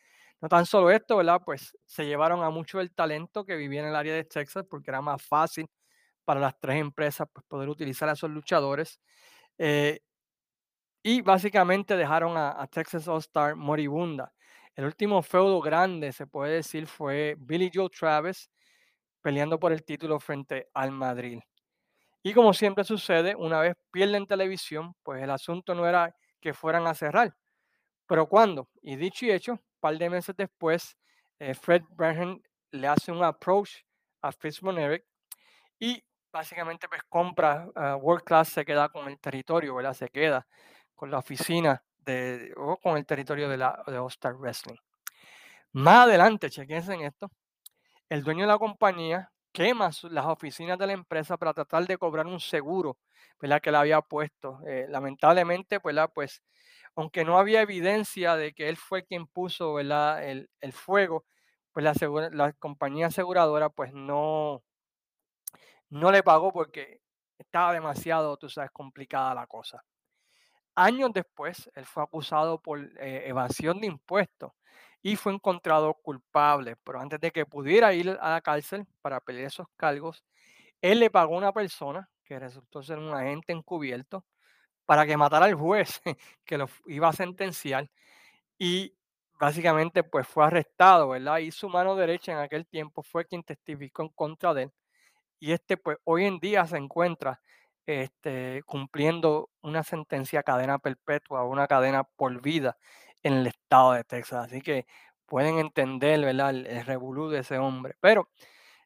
No 0.42 0.50
tan 0.50 0.66
solo 0.66 0.90
esto, 0.90 1.16
¿verdad? 1.16 1.40
Pues 1.42 1.74
se 1.86 2.04
llevaron 2.04 2.44
a 2.44 2.50
mucho 2.50 2.76
del 2.76 2.92
talento 2.94 3.46
que 3.46 3.56
vivía 3.56 3.80
en 3.80 3.86
el 3.86 3.96
área 3.96 4.14
de 4.14 4.24
Texas 4.24 4.66
porque 4.68 4.90
era 4.90 5.00
más 5.00 5.22
fácil 5.22 5.66
para 6.26 6.40
las 6.40 6.60
tres 6.60 6.78
empresas 6.78 7.26
pues, 7.32 7.46
poder 7.46 7.70
utilizar 7.70 8.10
a 8.10 8.12
esos 8.12 8.28
luchadores. 8.28 9.00
Eh, 9.58 10.00
y 11.02 11.20
básicamente 11.20 11.96
dejaron 11.96 12.36
a, 12.36 12.66
Texas 12.68 13.08
All 13.08 13.18
Star 13.18 13.56
moribunda. 13.56 14.32
El 14.74 14.84
último 14.84 15.22
feudo 15.22 15.60
grande, 15.60 16.12
se 16.12 16.26
puede 16.26 16.54
decir, 16.54 16.86
fue 16.86 17.36
Billy 17.38 17.70
Joe 17.72 17.88
Travis 17.90 18.50
peleando 19.20 19.58
por 19.58 19.72
el 19.72 19.84
título 19.84 20.20
frente 20.20 20.68
al 20.74 20.92
Madrid. 20.92 21.40
Y 22.22 22.32
como 22.32 22.54
siempre 22.54 22.84
sucede, 22.84 23.34
una 23.34 23.60
vez 23.60 23.74
pierden 23.90 24.26
televisión, 24.26 24.94
pues 25.02 25.22
el 25.22 25.30
asunto 25.30 25.74
no 25.74 25.86
era 25.86 26.14
que 26.40 26.54
fueran 26.54 26.86
a 26.86 26.94
cerrar. 26.94 27.36
Pero 28.06 28.28
cuando, 28.28 28.68
y 28.82 28.96
dicho 28.96 29.26
y 29.26 29.32
hecho, 29.32 29.52
un 29.52 29.60
par 29.80 29.98
de 29.98 30.08
meses 30.08 30.36
después, 30.36 30.96
eh, 31.38 31.54
Fred 31.54 31.82
Branham 31.90 32.40
le 32.70 32.86
hace 32.86 33.10
un 33.10 33.24
approach 33.24 33.70
a 34.20 34.30
Fitzmaurice 34.30 35.04
y 35.80 36.02
básicamente 36.32 36.88
pues 36.88 37.02
compra 37.08 37.68
uh, 37.76 37.96
World 37.96 38.24
Class, 38.24 38.48
se 38.48 38.64
queda 38.64 38.88
con 38.88 39.08
el 39.08 39.18
territorio, 39.18 39.74
¿verdad? 39.74 39.94
Se 39.94 40.08
queda 40.08 40.46
con 40.94 41.10
la 41.10 41.18
oficina 41.18 41.82
de, 41.98 42.52
o 42.56 42.76
con 42.78 42.96
el 42.96 43.06
territorio 43.06 43.48
de, 43.48 43.56
la, 43.58 43.82
de 43.86 43.98
All 43.98 44.08
Star 44.08 44.34
Wrestling. 44.34 44.78
Más 45.72 46.06
adelante, 46.06 46.50
chequense 46.50 46.94
en 46.94 47.02
esto, 47.02 47.30
el 48.08 48.22
dueño 48.22 48.42
de 48.42 48.48
la 48.48 48.58
compañía 48.58 49.30
quema 49.52 49.90
las 50.04 50.26
oficinas 50.26 50.78
de 50.78 50.86
la 50.86 50.92
empresa 50.94 51.36
para 51.36 51.52
tratar 51.52 51.86
de 51.86 51.98
cobrar 51.98 52.26
un 52.26 52.40
seguro. 52.40 52.96
Que 53.40 53.72
le 53.72 53.76
había 53.76 54.00
puesto. 54.00 54.60
Eh, 54.68 54.86
lamentablemente, 54.88 55.80
¿verdad? 55.82 56.08
Pues, 56.14 56.44
aunque 56.94 57.24
no 57.24 57.38
había 57.38 57.60
evidencia 57.60 58.36
de 58.36 58.52
que 58.52 58.68
él 58.68 58.76
fue 58.76 59.04
quien 59.04 59.26
puso. 59.26 59.80
El, 59.80 59.90
el 60.60 60.72
fuego, 60.72 61.24
pues 61.72 61.82
la, 61.82 61.92
la 62.30 62.52
compañía 62.52 63.08
aseguradora, 63.08 63.68
pues 63.68 63.92
no, 63.92 64.62
no 65.92 66.10
le 66.10 66.22
pagó 66.22 66.52
porque 66.52 67.02
estaba 67.38 67.74
demasiado, 67.74 68.36
tú 68.38 68.48
sabes, 68.48 68.70
complicada 68.70 69.34
la 69.34 69.46
cosa. 69.46 69.84
Años 70.74 71.10
después, 71.12 71.70
él 71.74 71.84
fue 71.84 72.02
acusado 72.02 72.60
por 72.60 72.80
eh, 72.98 73.24
evasión 73.26 73.80
de 73.80 73.88
impuestos 73.88 74.52
y 75.02 75.16
fue 75.16 75.34
encontrado 75.34 75.92
culpable. 75.94 76.76
Pero 76.82 77.00
antes 77.00 77.20
de 77.20 77.30
que 77.30 77.44
pudiera 77.44 77.92
ir 77.92 78.18
a 78.20 78.30
la 78.30 78.40
cárcel 78.40 78.86
para 79.02 79.20
pelear 79.20 79.48
esos 79.48 79.66
cargos, 79.76 80.24
él 80.80 81.00
le 81.00 81.10
pagó 81.10 81.34
a 81.34 81.38
una 81.38 81.52
persona 81.52 82.08
que 82.24 82.38
resultó 82.38 82.82
ser 82.82 82.98
un 82.98 83.14
agente 83.14 83.52
encubierto 83.52 84.24
para 84.86 85.06
que 85.06 85.16
matara 85.18 85.46
al 85.46 85.54
juez 85.54 86.00
que 86.46 86.58
lo 86.58 86.68
iba 86.86 87.08
a 87.08 87.12
sentenciar 87.12 87.90
y 88.58 88.94
básicamente 89.40 90.04
pues 90.04 90.26
fue 90.28 90.44
arrestado, 90.46 91.10
¿verdad? 91.10 91.38
Y 91.38 91.52
su 91.52 91.68
mano 91.68 91.96
derecha 91.96 92.32
en 92.32 92.38
aquel 92.38 92.66
tiempo 92.66 93.02
fue 93.02 93.26
quien 93.26 93.42
testificó 93.44 94.02
en 94.04 94.10
contra 94.10 94.54
de 94.54 94.64
él. 94.64 94.72
Y 95.42 95.50
este 95.50 95.76
pues 95.76 95.98
hoy 96.04 96.26
en 96.26 96.38
día 96.38 96.64
se 96.68 96.76
encuentra 96.76 97.40
este, 97.84 98.62
cumpliendo 98.64 99.50
una 99.60 99.82
sentencia 99.82 100.44
cadena 100.44 100.78
perpetua, 100.78 101.42
una 101.42 101.66
cadena 101.66 102.04
por 102.04 102.40
vida 102.40 102.78
en 103.24 103.32
el 103.32 103.48
estado 103.48 103.94
de 103.94 104.04
Texas. 104.04 104.46
Así 104.46 104.60
que 104.62 104.86
pueden 105.26 105.58
entender 105.58 106.20
¿verdad? 106.20 106.50
el, 106.50 106.68
el 106.68 106.86
revolú 106.86 107.28
de 107.28 107.40
ese 107.40 107.58
hombre. 107.58 107.96
Pero 107.98 108.28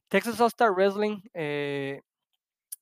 Texas 0.08 0.40
All 0.40 0.46
Star 0.46 0.70
Wrestling 0.72 1.20
eh, 1.34 2.00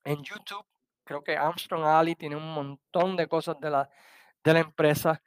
en 0.05 0.23
YouTube, 0.23 0.65
creo 1.03 1.25
que 1.25 1.37
Armstrong 1.37 1.83
Alley 1.83 2.15
tiene 2.15 2.37
un 2.37 2.55
montón 2.55 3.17
de 3.17 3.27
cosas 3.27 3.59
de 3.59 3.71
la, 3.71 3.91
de 4.45 4.53
la 4.53 4.61
empresa. 4.61 5.21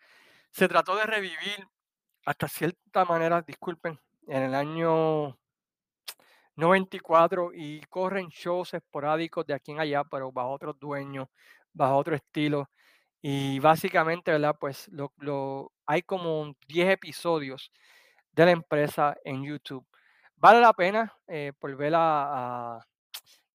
Se 0.51 0.69
trató 0.69 0.95
de 0.95 1.05
revivir 1.05 1.67
hasta 2.25 2.47
cierta 2.47 3.03
manera, 3.03 3.41
disculpen, 3.41 3.99
en 4.25 4.43
el 4.43 4.55
año 4.55 5.37
94 6.57 7.51
y 7.53 7.81
corren 7.89 8.29
shows 8.29 8.73
esporádicos 8.73 9.45
de 9.45 9.53
aquí 9.53 9.71
en 9.71 9.79
allá, 9.79 10.03
pero 10.03 10.31
bajo 10.31 10.51
otros 10.51 10.79
dueños, 10.79 11.27
bajo 11.73 11.97
otro 11.97 12.15
estilo. 12.15 12.69
Y 13.21 13.59
básicamente, 13.59 14.31
¿verdad? 14.31 14.55
Pues 14.59 14.87
lo, 14.89 15.13
lo, 15.17 15.71
hay 15.85 16.01
como 16.03 16.53
10 16.67 16.89
episodios 16.91 17.71
de 18.33 18.45
la 18.45 18.51
empresa 18.51 19.15
en 19.23 19.43
YouTube. 19.43 19.85
Vale 20.37 20.61
la 20.61 20.73
pena 20.73 21.13
eh, 21.27 21.53
por 21.59 21.75
ver 21.75 21.93
a, 21.95 22.79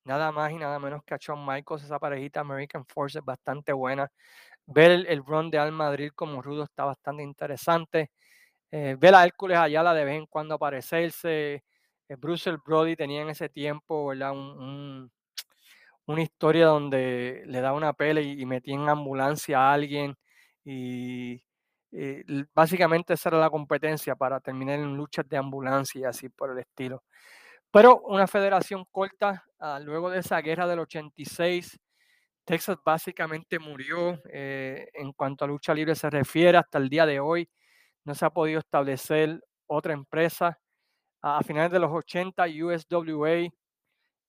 nada 0.05 0.33
más 0.33 0.53
y 0.53 0.57
nada 0.57 0.79
menos 0.79 1.03
que 1.05 1.15
a 1.15 1.19
Shawn 1.21 1.47
Michaels, 1.47 1.85
esa 1.85 1.99
parejita 1.99 2.41
American 2.41 2.85
Force 2.87 3.19
es 3.19 3.25
bastante 3.25 3.73
buena. 3.73 4.11
Ver 4.67 5.07
el, 5.09 5.25
run 5.25 5.51
de 5.51 5.59
Al 5.59 5.73
Madrid 5.73 6.11
como 6.15 6.43
rudo 6.43 6.65
está 6.65 6.85
bastante 6.85 7.23
interesante. 7.23 8.11
Eh, 8.73 8.97
ver 8.99 9.15
a 9.15 9.25
Hércules 9.25 9.59
Ayala 9.59 9.95
de 9.95 10.05
vez 10.05 10.17
en 10.19 10.27
cuando 10.27 10.57
aparecerse. 10.57 11.65
Eh, 12.09 12.17
Bruce 12.17 12.51
Brody 12.65 12.97
tenía 12.97 13.23
en 13.23 13.31
ese 13.31 13.49
tiempo 13.49 14.12
una 16.07 16.23
historia 16.23 16.67
donde 16.67 17.43
le 17.47 17.61
da 17.61 17.73
una 17.73 17.93
pele 17.93 18.23
y, 18.23 18.45
metía 18.47 18.75
en 18.75 18.88
ambulancia 18.88 19.59
a 19.61 19.73
alguien 19.73 20.15
y, 20.65 21.43
eh, 21.93 22.25
básicamente 22.55 23.15
esa 23.15 23.29
era 23.31 23.38
la 23.38 23.51
competencia 23.51 24.17
para 24.17 24.41
terminar 24.41 24.79
en 24.79 24.97
luchas 24.97 25.29
de 25.29 25.37
ambulancia 25.37 26.01
y 26.01 26.05
así 26.05 26.29
por 26.29 26.51
el 26.51 26.59
estilo. 26.59 27.03
Pero 27.73 28.01
una 28.03 28.27
federación 28.27 28.85
corta, 28.91 29.45
ah, 29.61 29.81
luego 29.81 30.11
de 30.11 30.21
esa 30.21 30.41
guerra 30.43 30.67
del 30.67 30.81
86, 30.81 31.79
Texas 32.45 32.77
básicamente 32.85 33.59
murió 33.59 34.21
eh, 34.33 34.88
en 34.95 35.12
cuanto 35.12 35.45
a 35.45 35.49
lucha 35.49 35.75
libre 35.75 35.95
se 35.95 36.11
refiere 36.11 36.59
hasta 36.59 36.79
el 36.79 36.88
día 36.88 37.07
de 37.07 37.21
hoy. 37.21 37.49
No 38.05 38.15
se 38.15 38.27
ha 38.27 38.31
podido 38.31 38.61
establecer 38.61 39.43
otra 39.67 39.95
empresa 39.95 40.59
a 41.23 41.43
finales 41.43 41.71
de 41.71 41.79
los 41.79 41.93
80, 41.93 42.45
USWA 42.65 43.49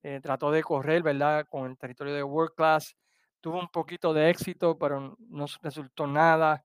eh, 0.04 0.20
trató 0.22 0.52
de 0.52 0.62
correr, 0.64 1.02
¿verdad? 1.02 1.46
Con 1.50 1.72
el 1.72 1.78
territorio 1.78 2.14
de 2.14 2.24
World 2.24 2.54
Class. 2.56 2.96
Tuvo 3.42 3.60
un 3.60 3.68
poquito 3.70 4.14
de 4.14 4.30
éxito, 4.30 4.78
pero 4.78 5.18
no 5.30 5.46
resultó 5.62 6.06
nada. 6.06 6.64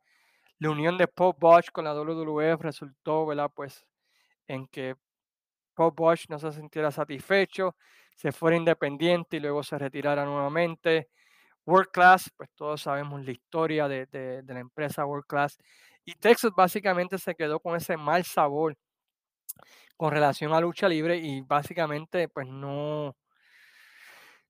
La 0.58 0.70
unión 0.70 0.98
de 0.98 1.08
Paul 1.08 1.34
Bosch 1.38 1.70
con 1.72 1.84
la 1.84 1.94
WWF 1.94 2.60
resultó, 2.60 3.26
¿verdad? 3.26 3.50
Pues 3.54 3.86
en 4.46 4.66
que 4.68 4.96
Paul 5.74 5.92
Bosch 5.96 6.26
no 6.28 6.38
se 6.38 6.52
sintiera 6.52 6.90
satisfecho, 6.90 7.76
se 8.16 8.32
fuera 8.32 8.56
independiente 8.56 9.38
y 9.38 9.40
luego 9.40 9.62
se 9.62 9.78
retirara 9.78 10.24
nuevamente. 10.24 11.08
World 11.64 11.90
Class, 11.92 12.30
pues 12.36 12.50
todos 12.54 12.82
sabemos 12.82 13.24
la 13.24 13.30
historia 13.32 13.88
de, 13.88 14.06
de, 14.06 14.42
de 14.42 14.54
la 14.54 14.60
empresa 14.60 15.06
World 15.06 15.26
Class. 15.26 15.58
Y 16.04 16.14
Texas 16.14 16.52
básicamente 16.56 17.18
se 17.18 17.34
quedó 17.34 17.60
con 17.60 17.76
ese 17.76 17.96
mal 17.96 18.24
sabor 18.24 18.76
con 19.96 20.12
relación 20.12 20.52
a 20.52 20.60
lucha 20.60 20.88
libre 20.88 21.16
y 21.16 21.40
básicamente 21.42 22.28
pues 22.28 22.46
no, 22.46 23.16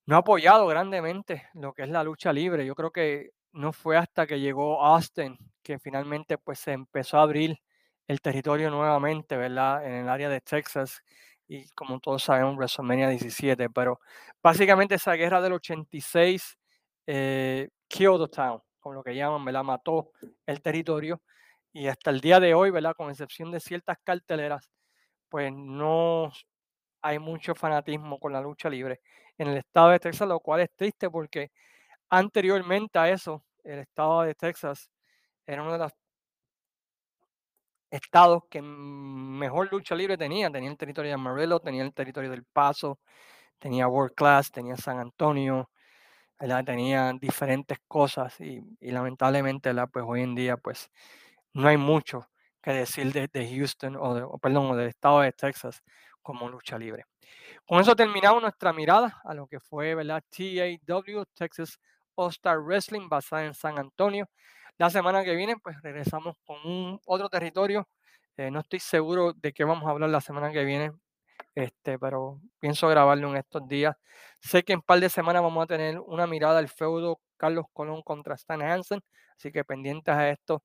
no 0.06 0.16
ha 0.16 0.18
apoyado 0.18 0.66
grandemente 0.66 1.48
lo 1.54 1.72
que 1.72 1.82
es 1.82 1.88
la 1.88 2.04
lucha 2.04 2.32
libre. 2.32 2.66
Yo 2.66 2.74
creo 2.74 2.90
que 2.90 3.30
no 3.52 3.72
fue 3.72 3.96
hasta 3.96 4.26
que 4.26 4.40
llegó 4.40 4.84
Austin 4.84 5.36
que 5.62 5.78
finalmente 5.78 6.38
pues 6.38 6.60
se 6.60 6.72
empezó 6.72 7.18
a 7.18 7.22
abrir 7.22 7.58
el 8.06 8.20
territorio 8.20 8.70
nuevamente, 8.70 9.36
¿verdad? 9.36 9.84
En 9.86 9.92
el 9.92 10.08
área 10.08 10.28
de 10.28 10.40
Texas 10.40 11.02
y 11.46 11.68
como 11.70 12.00
todos 12.00 12.22
sabemos 12.22 12.56
WrestleMania 12.56 13.08
17, 13.08 13.70
pero 13.70 14.00
básicamente 14.42 14.94
esa 14.96 15.14
guerra 15.14 15.40
del 15.40 15.54
86 15.54 16.58
eh, 17.06 17.68
killed 17.88 18.28
town, 18.30 18.60
como 18.80 18.96
lo 18.96 19.02
que 19.02 19.14
llaman, 19.14 19.44
¿verdad? 19.44 19.64
Mató 19.64 20.12
el 20.46 20.60
territorio 20.62 21.22
y 21.72 21.88
hasta 21.88 22.10
el 22.10 22.20
día 22.20 22.40
de 22.40 22.54
hoy, 22.54 22.70
¿verdad? 22.70 22.94
Con 22.96 23.10
excepción 23.10 23.50
de 23.50 23.60
ciertas 23.60 23.98
carteleras, 24.04 24.70
pues 25.28 25.52
no 25.52 26.32
hay 27.02 27.18
mucho 27.18 27.54
fanatismo 27.54 28.18
con 28.18 28.32
la 28.32 28.40
lucha 28.40 28.68
libre 28.70 29.00
en 29.38 29.48
el 29.48 29.58
estado 29.58 29.90
de 29.90 30.00
Texas, 30.00 30.28
lo 30.28 30.40
cual 30.40 30.60
es 30.60 30.70
triste 30.74 31.10
porque 31.10 31.50
anteriormente 32.10 32.98
a 32.98 33.10
eso, 33.10 33.44
el 33.64 33.80
estado 33.80 34.22
de 34.22 34.34
Texas 34.34 34.90
era 35.46 35.62
uno 35.62 35.72
de 35.72 35.78
los 35.78 35.92
estados 37.90 38.42
que 38.50 38.60
mejor 38.62 39.70
lucha 39.72 39.94
libre 39.94 40.16
tenía. 40.18 40.50
Tenía 40.50 40.70
el 40.70 40.76
territorio 40.76 41.10
de 41.10 41.14
Amarillo, 41.14 41.60
tenía 41.60 41.82
el 41.82 41.94
territorio 41.94 42.30
del 42.30 42.44
Paso, 42.44 42.98
tenía 43.58 43.88
World 43.88 44.14
Class, 44.14 44.50
tenía 44.52 44.76
San 44.76 44.98
Antonio, 44.98 45.70
¿verdad? 46.38 46.64
tenía 46.64 47.12
diferentes 47.20 47.78
cosas 47.88 48.40
y, 48.40 48.62
y 48.80 48.90
lamentablemente 48.90 49.72
pues 49.92 50.04
hoy 50.08 50.22
en 50.22 50.34
día 50.34 50.56
pues 50.56 50.90
no 51.54 51.68
hay 51.68 51.76
mucho 51.76 52.28
que 52.62 52.72
decir 52.72 53.12
de, 53.12 53.28
de 53.28 53.56
Houston 53.56 53.96
o, 53.96 54.14
de, 54.14 54.26
perdón, 54.40 54.70
o 54.70 54.76
del 54.76 54.88
estado 54.88 55.20
de 55.20 55.32
Texas 55.32 55.82
como 56.22 56.48
lucha 56.48 56.78
libre. 56.78 57.04
Con 57.66 57.80
eso 57.80 57.94
terminamos 57.96 58.42
nuestra 58.42 58.72
mirada 58.72 59.20
a 59.24 59.34
lo 59.34 59.46
que 59.46 59.60
fue 59.60 59.94
¿verdad? 59.94 60.22
TAW, 60.30 61.24
Texas 61.34 61.78
All 62.14 62.30
Star 62.30 62.60
Wrestling, 62.60 63.08
basada 63.08 63.44
en 63.44 63.54
San 63.54 63.78
Antonio. 63.78 64.28
La 64.76 64.90
semana 64.90 65.24
que 65.24 65.34
viene, 65.34 65.56
pues 65.56 65.80
regresamos 65.82 66.36
con 66.44 66.56
un 66.64 67.00
otro 67.06 67.28
territorio. 67.28 67.88
Eh, 68.36 68.50
no 68.50 68.60
estoy 68.60 68.80
seguro 68.80 69.32
de 69.32 69.52
qué 69.52 69.64
vamos 69.64 69.86
a 69.86 69.90
hablar 69.90 70.10
la 70.10 70.20
semana 70.20 70.52
que 70.52 70.64
viene, 70.64 70.92
este, 71.54 71.98
pero 71.98 72.40
pienso 72.60 72.88
grabarlo 72.88 73.28
en 73.30 73.36
estos 73.36 73.66
días. 73.66 73.96
Sé 74.40 74.62
que 74.62 74.74
en 74.74 74.78
un 74.78 74.82
par 74.82 75.00
de 75.00 75.08
semanas 75.08 75.42
vamos 75.42 75.64
a 75.64 75.66
tener 75.66 75.98
una 76.00 76.26
mirada 76.26 76.58
al 76.60 76.68
feudo 76.68 77.20
Carlos 77.36 77.66
Colón 77.72 78.02
contra 78.02 78.36
Stan 78.36 78.62
Hansen, 78.62 79.00
así 79.36 79.50
que 79.50 79.64
pendientes 79.64 80.14
a 80.14 80.28
esto. 80.30 80.62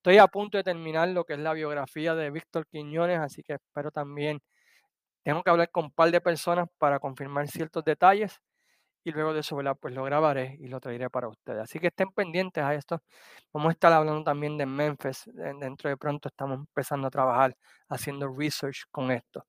Estoy 0.00 0.16
a 0.16 0.28
punto 0.28 0.56
de 0.56 0.64
terminar 0.64 1.10
lo 1.10 1.24
que 1.24 1.34
es 1.34 1.38
la 1.40 1.52
biografía 1.52 2.14
de 2.14 2.30
Víctor 2.30 2.66
Quiñones, 2.66 3.18
así 3.18 3.42
que 3.42 3.52
espero 3.52 3.90
también. 3.90 4.40
Tengo 5.22 5.42
que 5.42 5.50
hablar 5.50 5.70
con 5.70 5.86
un 5.86 5.92
par 5.92 6.10
de 6.10 6.22
personas 6.22 6.68
para 6.78 6.98
confirmar 6.98 7.48
ciertos 7.48 7.84
detalles 7.84 8.40
y 9.04 9.12
luego 9.12 9.34
de 9.34 9.40
eso, 9.40 9.58
pues 9.78 9.94
lo 9.94 10.04
grabaré 10.04 10.56
y 10.60 10.68
lo 10.68 10.80
traeré 10.80 11.10
para 11.10 11.28
ustedes. 11.28 11.62
Así 11.62 11.78
que 11.78 11.88
estén 11.88 12.10
pendientes 12.12 12.64
a 12.64 12.74
esto. 12.74 13.02
Vamos 13.52 13.70
a 13.70 13.72
estar 13.72 13.92
hablando 13.92 14.24
también 14.24 14.56
de 14.56 14.64
Memphis. 14.64 15.24
Dentro 15.34 15.90
de 15.90 15.98
pronto 15.98 16.28
estamos 16.28 16.58
empezando 16.58 17.08
a 17.08 17.10
trabajar 17.10 17.54
haciendo 17.90 18.26
research 18.34 18.84
con 18.90 19.10
esto. 19.10 19.44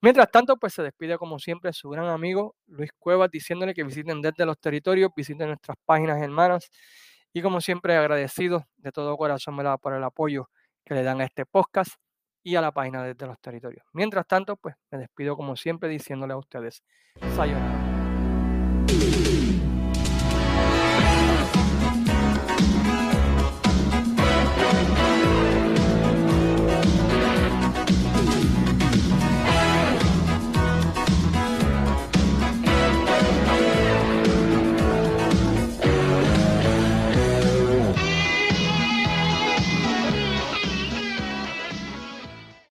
Mientras 0.00 0.30
tanto, 0.30 0.56
pues 0.56 0.74
se 0.74 0.84
despide 0.84 1.18
como 1.18 1.40
siempre 1.40 1.72
su 1.72 1.90
gran 1.90 2.06
amigo 2.06 2.54
Luis 2.68 2.92
Cuevas 2.96 3.28
diciéndole 3.30 3.74
que 3.74 3.82
visiten 3.82 4.22
desde 4.22 4.46
los 4.46 4.58
territorios, 4.60 5.10
visiten 5.16 5.48
nuestras 5.48 5.76
páginas 5.84 6.22
hermanas 6.22 6.70
y 7.32 7.42
como 7.42 7.60
siempre 7.60 7.96
agradecido 7.96 8.66
de 8.76 8.92
todo 8.92 9.16
corazón 9.16 9.56
por 9.80 9.94
el 9.94 10.04
apoyo 10.04 10.48
que 10.84 10.94
le 10.94 11.02
dan 11.02 11.20
a 11.20 11.24
este 11.24 11.46
podcast 11.46 11.94
y 12.42 12.56
a 12.56 12.60
la 12.60 12.72
página 12.72 13.04
desde 13.04 13.26
los 13.26 13.38
territorios. 13.40 13.84
Mientras 13.92 14.26
tanto, 14.26 14.56
pues 14.56 14.74
me 14.90 14.98
despido 14.98 15.36
como 15.36 15.56
siempre 15.56 15.88
diciéndole 15.88 16.32
a 16.32 16.38
ustedes, 16.38 16.82
sayonara. 17.36 17.90